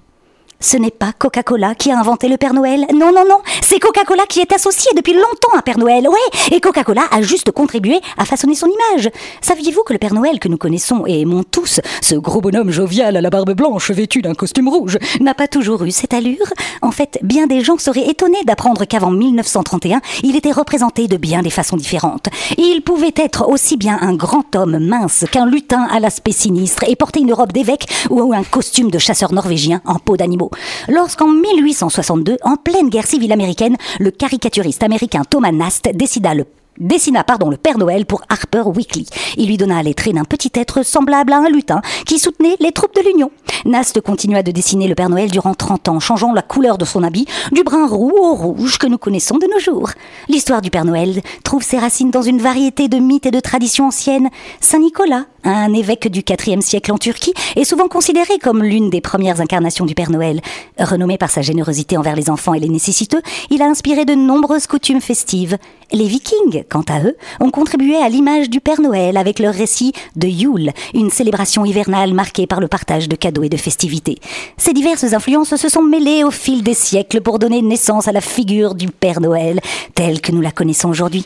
Ce 0.64 0.78
n'est 0.78 0.92
pas 0.92 1.12
Coca-Cola 1.18 1.74
qui 1.74 1.92
a 1.92 2.00
inventé 2.00 2.30
le 2.30 2.38
Père 2.38 2.54
Noël. 2.54 2.86
Non, 2.94 3.12
non, 3.12 3.26
non. 3.28 3.40
C'est 3.62 3.80
Coca-Cola 3.80 4.24
qui 4.30 4.42
est 4.42 4.54
associé 4.54 4.92
depuis 4.96 5.14
longtemps 5.14 5.58
à 5.58 5.64
Père 5.64 5.80
Noël. 5.80 6.08
Ouais. 6.08 6.56
Et 6.56 6.62
Coca-Cola 6.62 7.02
a 7.12 7.24
juste 7.24 7.52
contribué 7.52 8.00
à 8.16 8.26
façonner 8.26 8.54
son 8.54 8.68
image. 8.68 9.10
Saviez-vous 9.42 9.82
que 9.82 9.94
le 9.94 9.98
Père 9.98 10.14
Noël 10.14 10.40
que 10.40 10.48
nous 10.48 10.58
connaissons 10.58 11.04
et 11.08 11.22
aimons 11.22 11.44
tous, 11.44 11.82
ce 12.02 12.14
gros 12.14 12.42
bonhomme 12.42 12.70
jovial 12.70 13.18
à 13.18 13.22
la 13.22 13.32
barbe 13.32 13.54
blanche 13.54 13.90
vêtu 13.90 14.22
d'un 14.22 14.36
costume 14.36 14.70
rouge, 14.70 15.00
n'a 15.20 15.34
pas 15.34 15.48
toujours 15.48 15.82
eu 15.84 15.90
cette 15.90 16.14
allure? 16.14 16.54
En 16.84 16.92
fait, 16.92 17.18
bien 17.24 17.48
des 17.48 17.62
gens 17.62 17.80
seraient 17.80 18.08
étonnés 18.08 18.44
d'apprendre 18.46 18.86
qu'avant 18.86 19.12
1931, 19.12 20.00
il 20.22 20.36
était 20.36 20.52
représenté 20.52 21.08
de 21.08 21.18
bien 21.18 21.42
des 21.42 21.50
façons 21.50 21.76
différentes. 21.76 22.28
Il 22.60 22.82
pouvait 22.84 23.16
être 23.16 23.50
aussi 23.50 23.78
bien 23.78 23.98
un 24.00 24.14
grand 24.14 24.56
homme 24.56 24.78
mince 24.78 25.26
qu'un 25.32 25.48
lutin 25.48 25.88
à 25.92 26.00
l'aspect 26.00 26.32
sinistre 26.32 26.84
et 26.88 26.96
porter 26.96 27.22
une 27.22 27.34
robe 27.34 27.52
d'évêque 27.52 27.88
ou 28.12 28.32
un 28.32 28.44
costume 28.44 28.92
de 28.92 29.00
chasseur 29.00 29.34
norvégien 29.34 29.82
en 29.86 29.96
peau 29.96 30.18
d'animaux. 30.18 30.51
Lorsqu'en 30.88 31.28
1862, 31.28 32.38
en 32.44 32.56
pleine 32.56 32.90
guerre 32.90 33.08
civile 33.08 33.32
américaine, 33.32 33.78
le 34.00 34.12
caricaturiste 34.12 34.84
américain 34.84 35.24
Thomas 35.30 35.52
Nast 35.52 35.90
décida 35.94 36.34
le 36.34 36.46
dessina 36.78 37.24
pardon, 37.24 37.50
le 37.50 37.58
Père 37.58 37.78
Noël 37.78 38.06
pour 38.06 38.22
Harper 38.30 38.64
Weekly. 38.66 39.08
Il 39.38 39.48
lui 39.48 39.58
donna 39.58 39.84
les 39.84 39.94
traits 39.94 40.16
d'un 40.16 40.24
petit 40.24 40.52
être 40.56 40.84
semblable 40.84 41.34
à 41.34 41.38
un 41.38 41.50
lutin 41.50 41.82
qui 42.06 42.20
soutenait 42.20 42.56
les 42.60 42.72
troupes 42.72 42.96
de 42.96 43.02
l'Union. 43.02 43.32
Nast 43.66 44.02
continua 44.02 44.44
de 44.44 44.52
dessiner 44.52 44.88
le 44.88 44.96
Père 44.96 45.10
Noël 45.10 45.30
durant 45.30 45.54
30 45.54 45.90
ans, 45.90 46.00
changeant 46.00 46.34
la 46.34 46.42
couleur 46.42 46.78
de 46.78 46.86
son 46.86 47.04
habit 47.04 47.28
du 47.52 47.64
brun 47.64 47.88
roux 47.88 48.14
au 48.18 48.34
rouge 48.34 48.78
que 48.78 48.88
nous 48.88 48.98
connaissons 48.98 49.38
de 49.38 49.48
nos 49.48 49.60
jours. 49.60 49.92
L'histoire 50.28 50.62
du 50.62 50.70
Père 50.70 50.86
Noël 50.86 51.22
trouve 51.44 51.64
ses 51.64 51.78
racines 51.78 52.12
dans 52.12 52.22
une 52.22 52.40
variété 52.40 52.88
de 52.88 52.98
mythes 52.98 53.26
et 53.26 53.32
de 53.32 53.40
traditions 53.40 53.88
anciennes. 53.88 54.30
Saint 54.60 54.80
Nicolas, 54.80 55.26
un 55.44 55.74
évêque 55.74 56.08
du 56.08 56.24
IVe 56.28 56.62
siècle 56.62 56.92
en 56.92 56.98
Turquie, 56.98 57.34
est 57.56 57.66
souvent 57.66 57.88
considéré 57.88 58.38
comme 58.40 58.64
l'une 58.64 58.90
des 58.90 59.02
premières 59.02 59.42
incarnations 59.42 59.86
du 59.86 59.96
Père 59.96 60.12
Noël. 60.12 60.42
Renommé 60.80 61.18
par 61.18 61.30
sa 61.30 61.42
générosité 61.42 61.98
envers 61.98 62.16
les 62.16 62.30
enfants 62.30 62.54
et 62.54 62.60
les 62.60 62.70
nécessiteux, 62.70 63.22
il 63.50 63.62
a 63.62 63.66
inspiré 63.66 64.06
de 64.06 64.16
nombreuses 64.16 64.68
coutumes 64.68 65.02
festives. 65.02 65.58
Les 65.92 66.08
Vikings, 66.08 66.64
quant 66.72 66.86
à 66.88 67.02
eux, 67.02 67.16
ont 67.42 67.52
contribué 67.52 67.98
à 67.98 68.08
l'image 68.10 68.50
du 68.50 68.62
Père 68.62 68.80
Noël 68.82 69.18
avec 69.18 69.40
leur 69.40 69.54
récit 69.54 69.92
de 70.16 70.28
Yule, 70.28 70.72
une 70.94 71.10
célébration 71.10 71.66
hivernale 71.66 72.14
marquée 72.14 72.48
par 72.48 72.62
le 72.62 72.68
partage 72.70 73.10
de 73.10 73.16
cadeaux 73.16 73.44
et 73.44 73.50
de 73.50 73.58
festivités. 73.58 74.18
Ces 74.58 74.74
diverses 74.74 75.14
influences 75.14 75.56
se 75.56 75.70
sont 75.70 75.84
mêlées 75.84 76.24
au 76.24 76.32
fil 76.32 76.64
des 76.64 76.74
siècles 76.74 77.22
pour 77.22 77.40
donner 77.40 77.62
naissance 77.62 78.08
à 78.08 78.14
la 78.14 78.22
figure 78.22 78.74
du 78.74 78.88
Père 78.88 79.20
Noël, 79.20 79.60
telle 79.96 80.22
que 80.22 80.32
nous 80.32 80.42
la 80.42 80.52
connaissons 80.52 80.90
aujourd'hui. 80.90 81.26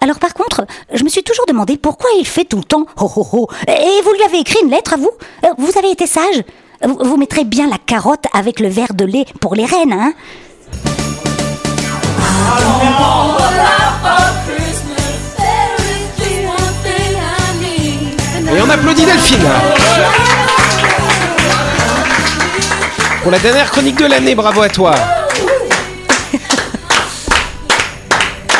Alors 0.00 0.18
par 0.18 0.34
contre, 0.34 0.66
je 0.92 1.04
me 1.04 1.08
suis 1.08 1.22
toujours 1.22 1.46
demandé 1.46 1.76
pourquoi 1.76 2.10
il 2.18 2.26
fait 2.26 2.44
tout 2.44 2.56
le 2.56 2.64
temps 2.64 2.86
ho 3.00 3.08
ho 3.16 3.26
ho. 3.32 3.48
Et 3.68 4.02
vous 4.04 4.12
lui 4.14 4.22
avez 4.24 4.40
écrit 4.40 4.58
une 4.64 4.70
lettre 4.70 4.94
à 4.94 4.96
vous 4.96 5.12
Euh, 5.44 5.48
Vous 5.58 5.78
avez 5.78 5.92
été 5.92 6.06
sage 6.06 6.42
vous, 6.84 6.98
vous 7.00 7.16
mettrez 7.16 7.44
bien 7.44 7.68
la 7.70 7.78
carotte 7.78 8.24
avec 8.32 8.58
le 8.58 8.66
verre 8.66 8.94
de 8.94 9.04
lait 9.04 9.26
pour 9.40 9.54
les 9.54 9.64
reines, 9.64 9.92
hein 9.92 10.12
Et 18.54 18.60
on 18.60 18.68
applaudit 18.68 19.06
Delphine. 19.06 19.48
Pour 23.22 23.30
la 23.30 23.38
dernière 23.38 23.70
chronique 23.70 23.96
de 23.96 24.06
l'année, 24.06 24.34
bravo 24.34 24.60
à 24.62 24.68
toi. 24.68 24.94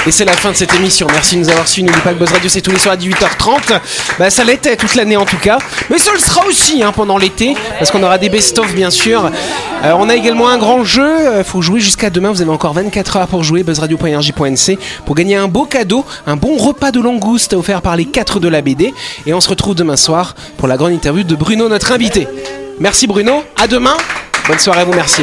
Et 0.05 0.11
c'est 0.11 0.25
la 0.25 0.33
fin 0.33 0.51
de 0.51 0.57
cette 0.57 0.75
émission. 0.75 1.07
Merci 1.13 1.37
de 1.37 1.41
nous 1.43 1.49
avoir 1.49 1.69
suivis. 1.69 1.87
N'oubliez 1.87 2.03
pas 2.03 2.13
que 2.13 2.19
Buzz 2.19 2.33
Radio, 2.33 2.49
c'est 2.49 2.61
tous 2.61 2.73
les 2.73 2.79
soirs 2.79 2.95
à 2.95 2.97
18h30. 2.97 3.79
Bah, 4.19 4.31
ça 4.31 4.43
l'était 4.43 4.77
toute 4.77 4.97
l'année 4.97 5.17
en 5.17 5.25
tout 5.25 5.37
cas. 5.37 5.59
Mais 5.91 5.99
ça 5.99 6.11
le 6.13 6.19
sera 6.19 6.45
aussi 6.47 6.83
hein, 6.83 6.91
pendant 6.91 7.19
l'été. 7.19 7.55
Parce 7.79 7.93
qu'on 7.93 8.03
aura 8.03 8.19
des 8.19 8.29
best-of, 8.29 8.75
bien 8.75 8.91
sûr. 8.91 9.31
Euh, 9.85 9.93
on 9.97 10.09
a 10.09 10.17
également 10.17 10.49
un 10.49 10.59
grand 10.59 10.83
jeu. 10.83 11.05
Euh, 11.05 11.45
faut 11.45 11.63
jouer 11.63 11.79
jusqu'à 11.79 12.11
demain. 12.11 12.33
Vous 12.33 12.43
avez 12.43 12.51
encore 12.51 12.73
24 12.73 13.17
heures 13.17 13.29
pour 13.29 13.45
jouer. 13.45 13.63
Buzzradio.energie.nc 13.63 14.79
pour 15.07 15.15
gagner 15.15 15.37
un 15.37 15.47
beau 15.47 15.67
cadeau. 15.67 16.05
Un 16.27 16.35
bon 16.35 16.57
repas 16.57 16.91
de 16.91 17.01
langouste 17.01 17.53
offert 17.53 17.81
par 17.81 17.97
les 17.97 18.07
4 18.07 18.41
de 18.41 18.49
la 18.49 18.61
BD. 18.61 18.93
Et 19.27 19.35
on 19.35 19.41
se 19.41 19.49
retrouve 19.49 19.77
demain 19.77 19.97
soir 19.97 20.35
pour 20.57 20.67
la 20.67 20.77
grande 20.77 20.93
interview 20.93 21.23
de 21.23 21.37
Bruno, 21.37 21.69
notre 21.69 21.93
invité. 21.93 22.27
Merci 22.81 23.07
Bruno. 23.07 23.45
À 23.57 23.69
demain. 23.69 23.97
Bonne 24.49 24.59
soirée 24.59 24.81
à 24.81 24.85
vous. 24.85 24.95
Merci. 24.95 25.23